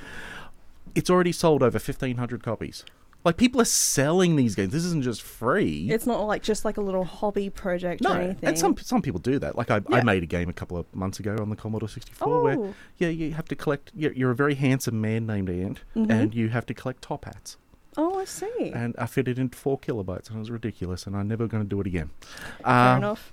It's 0.94 1.09
already 1.09 1.33
sold 1.33 1.62
over 1.62 1.79
1,500 1.79 2.42
copies. 2.42 2.85
Like, 3.25 3.37
people 3.37 3.61
are 3.61 3.64
selling 3.66 4.37
these 4.37 4.55
games. 4.55 4.73
This 4.73 4.85
isn't 4.85 5.03
just 5.03 5.23
free. 5.23 5.88
It's 5.90 6.07
not 6.07 6.21
like 6.23 6.42
just 6.42 6.64
like 6.64 6.77
a 6.77 6.81
little 6.81 7.05
hobby 7.05 7.51
project 7.51 8.01
or 8.05 8.09
No, 8.09 8.14
anything. 8.14 8.49
and 8.49 8.59
some 8.59 8.77
some 8.79 9.03
people 9.03 9.21
do 9.21 9.38
that. 9.40 9.57
Like 9.57 9.71
I, 9.73 9.81
I 9.90 10.03
made 10.03 10.23
a 10.23 10.27
game 10.27 10.49
a 10.49 10.53
couple 10.53 10.77
of 10.77 10.87
months 10.94 11.18
ago 11.18 11.37
on 11.40 11.51
the 11.51 11.57
Commodore 11.57 11.88
64 11.88 12.42
where 12.42 12.57
Oh. 12.59 12.75
yeah, 12.97 13.09
you 13.09 13.33
have 13.33 13.47
to 13.49 13.57
collect. 13.57 13.90
You're, 13.94 14.12
you're 14.12 14.31
a 14.31 14.37
very 14.37 14.55
handsome 14.55 15.01
man 15.01 15.27
named 15.27 15.51
Ant, 15.51 15.81
Mhm. 15.97 16.11
and 16.11 16.35
you 16.35 16.49
have 16.51 16.64
to 16.66 16.75
collect 16.75 17.03
top 17.03 17.25
hats. 17.27 17.57
Oh, 18.01 18.19
I 18.21 18.25
see. 18.25 18.71
And 18.73 18.95
I 18.97 19.07
fit 19.07 19.27
it 19.29 19.39
into 19.41 19.59
four 19.59 19.79
kilobytes, 19.79 20.29
and 20.29 20.37
it 20.37 20.39
was 20.39 20.51
ridiculous. 20.53 21.07
And 21.07 21.17
I'm 21.17 21.27
never 21.27 21.47
going 21.49 21.65
to 21.65 21.69
do 21.69 21.81
it 21.81 21.87
again. 21.87 22.11
Fair 22.63 22.67
Uh, 22.73 22.97
enough. 22.97 23.33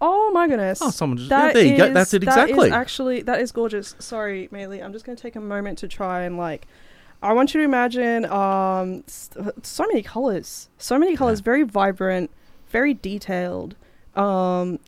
Oh 0.00 0.30
my 0.32 0.46
goodness. 0.46 0.80
Oh, 0.80 0.90
someone 0.90 1.16
just 1.18 1.30
That 1.30 1.48
yeah, 1.48 1.52
there 1.54 1.64
you 1.64 1.76
go. 1.76 1.92
That's 1.92 2.14
it 2.14 2.22
exactly. 2.22 2.68
is 2.68 2.72
actually 2.72 3.22
that 3.22 3.40
is 3.40 3.50
gorgeous. 3.50 3.96
Sorry, 3.98 4.48
Maylee. 4.52 4.82
I'm 4.84 4.92
just 4.92 5.04
going 5.04 5.16
to 5.16 5.20
take 5.22 5.36
a 5.36 5.40
moment 5.40 5.78
to 5.78 5.88
try 5.88 6.22
and 6.22 6.36
like. 6.36 6.66
I 7.22 7.32
want 7.32 7.54
you 7.54 7.60
to 7.60 7.64
imagine 7.64 8.26
um 8.26 9.02
so 9.08 9.86
many 9.86 10.02
colors, 10.02 10.68
so 10.78 10.98
many 10.98 11.16
colors, 11.16 11.40
very 11.40 11.62
vibrant, 11.62 12.30
very 12.68 12.92
detailed. 12.94 13.74
Um, 14.14 14.78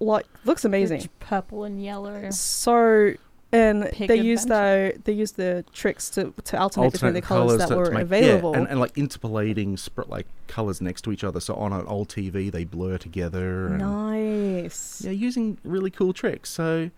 like 0.00 0.26
looks 0.44 0.64
amazing. 0.64 0.98
Rich 1.02 1.10
purple 1.20 1.62
and 1.64 1.82
yellow. 1.82 2.28
So 2.30 3.14
and 3.52 3.88
Pig 3.90 4.08
they 4.08 4.16
use 4.16 4.44
the 4.46 4.94
they 5.04 5.12
use 5.12 5.32
the 5.32 5.64
tricks 5.72 6.08
to 6.10 6.32
to 6.44 6.58
alternate, 6.60 6.92
between 6.92 7.12
the 7.14 7.20
colors, 7.22 7.58
that 7.58 7.68
to- 7.68 7.74
to 7.74 7.80
were 7.80 7.90
make- 7.90 7.94
yeah, 7.98 8.00
available. 8.02 8.54
and, 8.54 8.68
and 8.68 8.78
like 8.78 8.96
interpolating 8.96 9.76
sp- 9.78 10.06
like 10.08 10.26
colors 10.46 10.80
next 10.80 11.02
to 11.02 11.12
each 11.12 11.24
other. 11.24 11.40
So 11.40 11.54
on 11.54 11.72
an 11.72 11.84
old 11.86 12.08
TV, 12.08 12.50
they 12.50 12.64
blur 12.64 12.96
together. 12.98 13.66
And, 13.68 13.78
nice. 13.78 15.02
Yeah, 15.04 15.10
using 15.12 15.58
really 15.64 15.90
cool 15.90 16.12
tricks. 16.12 16.50
So, 16.50 16.90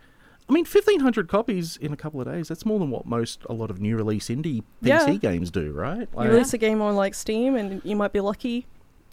I 0.48 0.52
mean, 0.52 0.64
fifteen 0.64 1.00
hundred 1.00 1.28
copies 1.28 1.76
in 1.78 1.92
a 1.92 1.96
couple 1.96 2.20
of 2.20 2.26
days. 2.26 2.48
That's 2.48 2.66
more 2.66 2.78
than 2.78 2.90
what 2.90 3.06
most 3.06 3.40
a 3.48 3.52
lot 3.54 3.70
of 3.70 3.80
new 3.80 3.96
release 3.96 4.28
indie 4.28 4.62
PC 4.82 4.88
Yeah. 5.12 5.14
games 5.14 5.50
do, 5.50 5.72
right? 5.72 6.08
You 6.16 6.20
release 6.24 6.52
a 6.52 6.58
game 6.58 6.82
on 6.82 6.96
like 6.96 7.14
Steam, 7.14 7.54
and 7.56 7.80
you 7.84 7.96
might 7.96 8.12
be 8.12 8.20
lucky. 8.20 8.66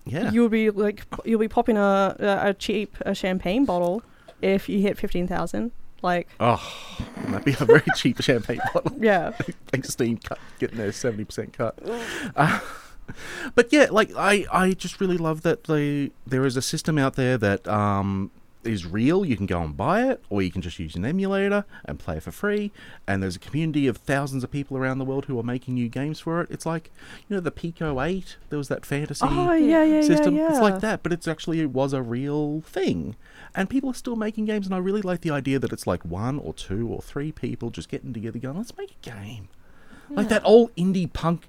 yeah, 0.06 0.32
You'll 0.32 0.50
be 0.50 0.70
like 0.72 1.04
you'll 1.24 1.40
be 1.40 1.48
popping 1.48 1.78
a 1.78 2.16
a, 2.20 2.50
a 2.50 2.54
cheap 2.54 2.98
a 3.06 3.14
champagne 3.16 3.64
bottle 3.64 4.02
if 4.42 4.68
you 4.68 4.82
hit 4.82 4.98
fifteen 4.98 5.28
thousand. 5.28 5.72
Like 6.02 6.28
oh, 6.40 6.62
that'd 7.28 7.46
be 7.46 7.52
a 7.52 7.66
very 7.66 7.84
cheap 7.96 8.22
champagne 8.22 8.60
bottle. 8.74 8.98
yeah, 9.00 9.32
Thanks, 9.68 9.90
Steam, 9.90 10.18
cut, 10.18 10.40
getting 10.60 10.78
their 10.78 10.92
seventy 10.92 11.26
percent 11.26 11.54
cut. 11.54 11.78
Uh, 12.36 12.60
but 13.56 13.72
yeah, 13.74 13.88
like 13.92 14.12
I, 14.16 14.46
I 14.52 14.72
just 14.72 15.02
really 15.02 15.18
love 15.18 15.42
that 15.42 15.66
they 15.66 16.12
there 16.28 16.46
is 16.46 16.56
a 16.56 16.62
system 16.62 16.98
out 16.98 17.16
there 17.16 17.38
that 17.38 17.68
um 17.68 18.32
is 18.64 18.86
real. 18.86 19.24
You 19.24 19.38
can 19.38 19.46
go 19.46 19.62
and 19.62 19.76
buy 19.76 20.04
it, 20.10 20.24
or 20.30 20.42
you 20.42 20.52
can 20.52 20.62
just 20.62 20.80
use 20.80 20.96
an 20.96 21.06
emulator 21.06 21.66
and 21.86 21.98
play 22.00 22.18
it 22.18 22.24
for 22.24 22.32
free. 22.32 22.72
And 23.08 23.24
there's 23.24 23.36
a 23.36 23.40
community 23.40 23.88
of 23.88 23.98
thousands 23.98 24.44
of 24.44 24.52
people 24.52 24.78
around 24.78 24.98
the 24.98 25.06
world 25.06 25.26
who 25.26 25.40
are 25.40 25.44
making 25.44 25.76
new 25.76 25.88
games 25.88 26.20
for 26.20 26.42
it. 26.42 26.50
It's 26.52 26.66
like 26.66 26.92
you 27.28 27.36
know 27.36 27.40
the 27.40 27.52
Pico 27.52 28.02
Eight. 28.02 28.38
There 28.50 28.58
was 28.58 28.68
that 28.68 28.86
fantasy 28.86 29.26
oh 29.28 29.54
yeah 29.54 29.84
yeah 29.84 30.02
system. 30.02 30.36
yeah. 30.36 30.50
It's 30.50 30.60
like 30.60 30.82
that, 30.82 31.04
but 31.04 31.14
it's 31.14 31.28
actually 31.28 31.62
it 31.62 31.72
was 31.72 31.94
a 31.94 32.02
real 32.02 32.62
thing. 32.62 33.16
And 33.56 33.70
people 33.70 33.90
are 33.90 33.96
still 33.96 34.16
making 34.16 34.46
games, 34.46 34.66
and 34.66 34.76
I 34.76 34.80
really 34.80 35.02
like 35.02 35.22
the 35.22 35.32
idea 35.32 35.60
that 35.60 35.74
it's 35.74 35.88
like 35.88 36.04
one 36.06 36.38
or 36.40 36.54
two 36.54 36.88
or 36.88 37.02
three 37.02 37.32
people 37.32 37.70
just 37.70 37.90
getting 37.90 38.14
together, 38.14 38.40
going, 38.40 38.58
"Let's 38.58 38.78
make 38.78 38.92
a 38.92 39.10
game." 39.10 39.48
Like 40.12 40.30
that 40.30 40.42
old 40.44 40.76
indie 40.76 41.12
punk 41.12 41.48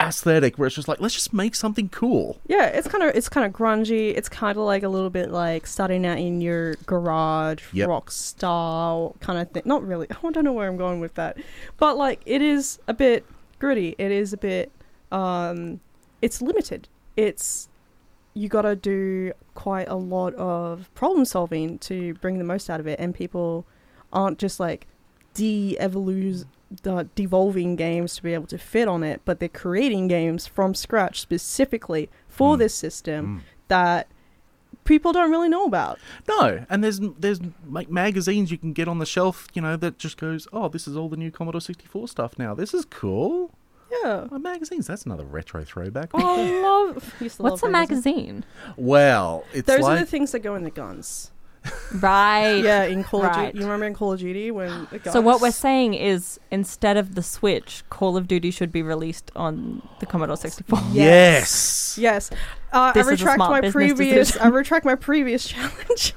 aesthetic, 0.00 0.58
where 0.58 0.66
it's 0.66 0.76
just 0.76 0.88
like, 0.88 1.00
"Let's 1.00 1.14
just 1.14 1.32
make 1.32 1.54
something 1.54 1.88
cool." 1.88 2.38
Yeah, 2.46 2.66
it's 2.66 2.88
kind 2.88 3.02
of 3.04 3.14
it's 3.14 3.28
kind 3.28 3.46
of 3.46 3.52
grungy. 3.52 4.16
It's 4.16 4.28
kind 4.28 4.56
of 4.58 4.64
like 4.64 4.82
a 4.82 4.88
little 4.88 5.10
bit 5.10 5.30
like 5.30 5.66
starting 5.66 6.04
out 6.06 6.18
in 6.18 6.40
your 6.40 6.74
garage 6.86 7.62
Yep. 7.72 7.88
rock 7.88 8.10
style 8.10 9.16
kind 9.20 9.38
of 9.38 9.50
thing. 9.50 9.62
Not 9.64 9.86
really. 9.86 10.06
I 10.24 10.30
don't 10.30 10.44
know 10.44 10.52
where 10.52 10.68
I'm 10.68 10.76
going 10.76 11.00
with 11.00 11.14
that, 11.14 11.38
but 11.78 11.96
like 11.96 12.20
it 12.26 12.42
is 12.42 12.78
a 12.88 12.94
bit 12.94 13.24
gritty. 13.58 13.94
It 13.98 14.10
is 14.10 14.32
a 14.32 14.36
bit. 14.36 14.70
um 15.12 15.80
It's 16.22 16.40
limited. 16.42 16.88
It's 17.16 17.68
you 18.36 18.48
got 18.48 18.62
to 18.62 18.74
do 18.74 19.32
quite 19.54 19.86
a 19.88 19.94
lot 19.94 20.34
of 20.34 20.92
problem 20.94 21.24
solving 21.24 21.78
to 21.78 22.14
bring 22.14 22.38
the 22.38 22.44
most 22.44 22.68
out 22.68 22.80
of 22.80 22.86
it, 22.88 22.98
and 22.98 23.14
people 23.14 23.64
aren't 24.12 24.38
just 24.38 24.58
like 24.58 24.88
de-evolus 25.34 26.44
the 26.82 27.08
devolving 27.14 27.76
games 27.76 28.16
to 28.16 28.22
be 28.22 28.34
able 28.34 28.46
to 28.48 28.58
fit 28.58 28.88
on 28.88 29.02
it, 29.02 29.20
but 29.24 29.38
they're 29.40 29.48
creating 29.48 30.08
games 30.08 30.46
from 30.46 30.74
scratch 30.74 31.20
specifically 31.20 32.10
for 32.28 32.56
Mm. 32.56 32.58
this 32.58 32.74
system 32.74 33.26
Mm. 33.26 33.40
that 33.68 34.08
people 34.84 35.12
don't 35.12 35.30
really 35.30 35.48
know 35.48 35.64
about. 35.64 35.98
No, 36.28 36.64
and 36.68 36.82
there's 36.84 37.00
there's 37.18 37.40
like 37.70 37.90
magazines 37.90 38.50
you 38.50 38.58
can 38.58 38.72
get 38.72 38.88
on 38.88 38.98
the 38.98 39.06
shelf, 39.06 39.46
you 39.54 39.62
know, 39.62 39.76
that 39.76 39.98
just 39.98 40.16
goes, 40.18 40.46
"Oh, 40.52 40.68
this 40.68 40.86
is 40.86 40.96
all 40.96 41.08
the 41.08 41.16
new 41.16 41.30
Commodore 41.30 41.60
64 41.60 42.08
stuff 42.08 42.38
now. 42.38 42.54
This 42.54 42.74
is 42.74 42.84
cool." 42.84 43.50
Yeah. 44.02 44.26
Oh, 44.32 44.38
magazines, 44.38 44.86
that's 44.88 45.04
another 45.06 45.24
retro 45.24 45.62
throwback. 45.64 46.10
Oh, 46.14 46.18
I 46.20 46.60
love. 46.94 47.14
used 47.20 47.36
to 47.36 47.42
What's 47.44 47.62
a 47.62 47.66
love 47.66 47.72
magazine? 47.72 48.44
well, 48.76 49.44
it's 49.52 49.66
Those 49.68 49.80
like 49.80 49.96
are 49.98 50.00
the 50.04 50.06
things 50.10 50.32
that 50.32 50.40
go 50.40 50.54
in 50.56 50.64
the 50.64 50.70
guns. 50.70 51.30
Right. 51.94 52.56
Yeah, 52.64 52.84
in 52.84 53.04
Call 53.04 53.20
of 53.24 53.28
Right. 53.36 53.46
Duty. 53.52 53.58
You 53.58 53.64
remember 53.64 53.86
in 53.86 53.94
Call 53.94 54.12
of 54.12 54.18
Duty 54.20 54.50
when 54.50 54.86
the 54.90 54.98
guns. 54.98 55.12
So 55.12 55.20
what 55.20 55.40
we're 55.40 55.50
saying 55.52 55.94
is, 55.94 56.40
instead 56.50 56.96
of 56.96 57.14
the 57.14 57.22
Switch, 57.22 57.84
Call 57.88 58.16
of 58.16 58.26
Duty 58.26 58.50
should 58.50 58.72
be 58.72 58.82
released 58.82 59.30
on 59.36 59.80
the 60.00 60.06
Commodore 60.06 60.36
64. 60.36 60.78
yes. 60.92 61.96
Yes. 61.98 62.30
Uh, 62.72 62.78
I 62.78 62.92
This 62.92 63.02
is 63.06 63.08
a 63.08 63.10
retract 63.12 63.36
smart 63.36 63.50
my 63.52 63.60
business 63.60 63.72
previous. 63.94 64.26
decision. 64.28 64.42
I 64.42 64.48
retract 64.50 64.84
my 64.84 64.94
previous 64.96 65.46
challenge. 65.48 66.14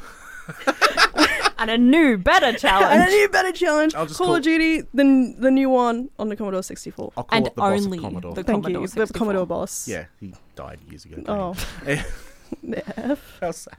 and 1.60 1.70
a 1.70 1.78
new, 1.78 2.18
better 2.18 2.54
challenge. 2.54 2.92
and 2.92 3.02
a 3.04 3.06
challenge. 3.06 3.12
new 3.12 3.30
better 3.30 3.52
challenge. 3.52 3.96
I'll 3.96 4.06
just 4.08 4.18
Call 4.18 4.28
call- 4.28 4.36
of 4.38 4.44
Duty, 4.44 4.82
the 4.94 5.02
n- 5.04 5.36
the 5.40 5.52
new 5.52 5.70
one 5.70 6.10
on 6.18 6.30
the 6.30 6.36
Commodore 6.36 6.64
64. 6.64 7.12
I'll 7.16 7.24
call 7.24 7.38
and 7.38 7.46
it 7.48 7.54
the 7.56 7.62
boss 7.62 7.86
only 7.86 7.98
of 8.00 8.04
Commodore. 8.04 8.34
the 8.34 8.44
Thank 8.44 8.64
Commodore 8.64 8.82
you, 8.82 8.88
64. 8.88 9.06
the 9.08 9.14
Commodore 9.14 9.46
boss. 9.46 9.88
yeah, 9.88 10.06
he 10.20 10.34
died 10.56 10.80
years 10.90 11.06
ago. 11.06 11.22
Oh. 11.28 11.56
Yeah. 11.86 13.16
How 13.42 13.52
sad. 13.52 13.74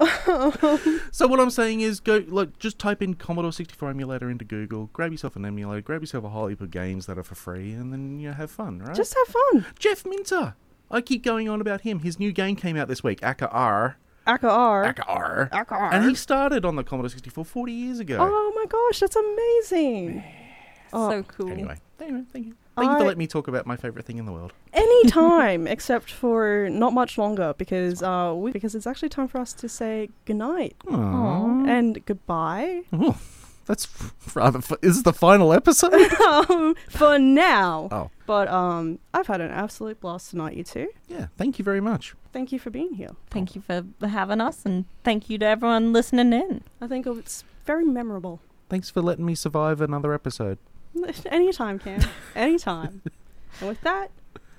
so 1.12 1.26
what 1.26 1.40
I'm 1.40 1.50
saying 1.50 1.82
is, 1.82 2.00
go 2.00 2.24
look. 2.28 2.58
Just 2.58 2.78
type 2.78 3.02
in 3.02 3.14
Commodore 3.14 3.52
64 3.52 3.90
emulator 3.90 4.30
into 4.30 4.44
Google. 4.44 4.88
Grab 4.92 5.12
yourself 5.12 5.36
an 5.36 5.44
emulator. 5.44 5.82
Grab 5.82 6.00
yourself 6.00 6.24
a 6.24 6.30
whole 6.30 6.46
heap 6.46 6.60
of 6.60 6.70
games 6.70 7.06
that 7.06 7.18
are 7.18 7.22
for 7.22 7.34
free, 7.34 7.72
and 7.72 7.92
then 7.92 8.18
you 8.18 8.28
know, 8.28 8.34
have 8.34 8.50
fun, 8.50 8.78
right? 8.78 8.96
Just 8.96 9.14
have 9.14 9.34
fun. 9.34 9.66
Jeff 9.78 10.06
Minter. 10.06 10.54
I 10.90 11.00
keep 11.00 11.22
going 11.22 11.48
on 11.48 11.60
about 11.60 11.82
him. 11.82 12.00
His 12.00 12.18
new 12.18 12.32
game 12.32 12.56
came 12.56 12.76
out 12.76 12.88
this 12.88 13.04
week, 13.04 13.22
Akka 13.22 13.48
Arrh. 13.48 13.94
Akka 14.26 14.48
Arrh. 14.48 14.86
Akka 14.86 15.02
Arrh. 15.02 15.48
Akka 15.52 15.74
Arrh. 15.74 15.92
And 15.92 16.04
he 16.04 16.14
started 16.14 16.64
on 16.64 16.76
the 16.76 16.82
Commodore 16.82 17.10
64 17.10 17.44
40 17.44 17.72
years 17.72 18.00
ago. 18.00 18.16
Oh 18.20 18.52
my 18.56 18.66
gosh, 18.66 19.00
that's 19.00 19.16
amazing. 19.16 20.24
Oh, 20.92 21.10
so 21.10 21.22
cool. 21.22 21.50
Anyway, 21.50 21.78
anyway, 22.00 22.22
thank 22.32 22.46
you. 22.46 22.56
Thank 22.80 22.90
you 22.90 22.96
I- 22.96 22.98
for 23.00 23.04
letting 23.06 23.18
me 23.18 23.26
talk 23.26 23.46
about 23.48 23.66
my 23.66 23.76
favorite 23.76 24.04
thing 24.06 24.18
in 24.18 24.26
the 24.26 24.32
world. 24.32 24.52
Any 24.72 25.08
time 25.10 25.66
except 25.76 26.10
for 26.10 26.68
not 26.70 26.92
much 26.92 27.16
longer, 27.18 27.54
because 27.56 28.02
uh, 28.02 28.32
we, 28.36 28.50
because 28.52 28.74
it's 28.74 28.86
actually 28.86 29.08
time 29.10 29.28
for 29.28 29.38
us 29.38 29.52
to 29.54 29.68
say 29.68 30.08
goodnight 30.24 30.76
Aww. 30.86 31.68
and 31.68 32.04
goodbye. 32.06 32.82
Oh, 32.92 33.18
That's 33.66 33.86
rather. 34.34 34.58
F- 34.58 34.72
is 34.82 34.96
this 34.96 35.02
the 35.04 35.12
final 35.12 35.52
episode? 35.52 35.94
um, 36.22 36.74
for 36.88 37.18
now. 37.18 37.88
Oh. 37.92 38.10
But 38.26 38.48
um, 38.48 38.98
I've 39.14 39.26
had 39.26 39.40
an 39.40 39.50
absolute 39.50 40.00
blast 40.00 40.30
tonight, 40.30 40.56
you 40.56 40.64
two. 40.64 40.88
yeah. 41.08 41.26
Thank 41.36 41.58
you 41.58 41.64
very 41.64 41.80
much. 41.80 42.14
Thank 42.32 42.52
you 42.52 42.58
for 42.60 42.70
being 42.70 42.94
here. 42.94 43.10
Thank 43.30 43.54
you 43.56 43.60
for 43.62 43.84
having 44.06 44.40
us, 44.40 44.64
and 44.64 44.84
thank 45.02 45.28
you 45.28 45.36
to 45.38 45.46
everyone 45.46 45.92
listening 45.92 46.32
in. 46.32 46.62
I 46.80 46.86
think 46.86 47.06
it's 47.06 47.42
very 47.64 47.84
memorable. 47.84 48.40
Thanks 48.68 48.88
for 48.88 49.02
letting 49.02 49.26
me 49.26 49.34
survive 49.34 49.80
another 49.80 50.14
episode. 50.14 50.58
Anytime, 51.26 51.78
Cam. 51.78 52.00
Anytime. 52.34 53.02
and 53.60 53.68
with 53.68 53.80
that, 53.82 54.10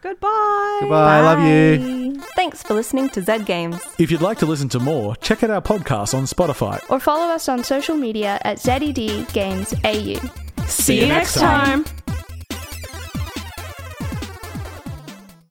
goodbye. 0.01 0.77
Goodbye. 0.81 1.17
I 1.17 1.21
love 1.21 1.39
you. 1.47 2.19
Thanks 2.35 2.63
for 2.63 2.73
listening 2.73 3.09
to 3.09 3.21
Zed 3.21 3.45
Games. 3.45 3.79
If 3.99 4.11
you'd 4.11 4.21
like 4.21 4.37
to 4.39 4.45
listen 4.45 4.69
to 4.69 4.79
more, 4.79 5.15
check 5.17 5.43
out 5.43 5.49
our 5.49 5.61
podcast 5.61 6.13
on 6.13 6.23
Spotify. 6.23 6.81
Or 6.89 6.99
follow 6.99 7.33
us 7.33 7.47
on 7.49 7.63
social 7.63 7.95
media 7.95 8.39
at 8.43 8.59
ZED 8.59 9.31
Games 9.33 9.73
AU. 9.83 10.19
See 10.65 11.01
you 11.01 11.07
next 11.07 11.35
time. 11.35 11.83
time. 11.83 12.00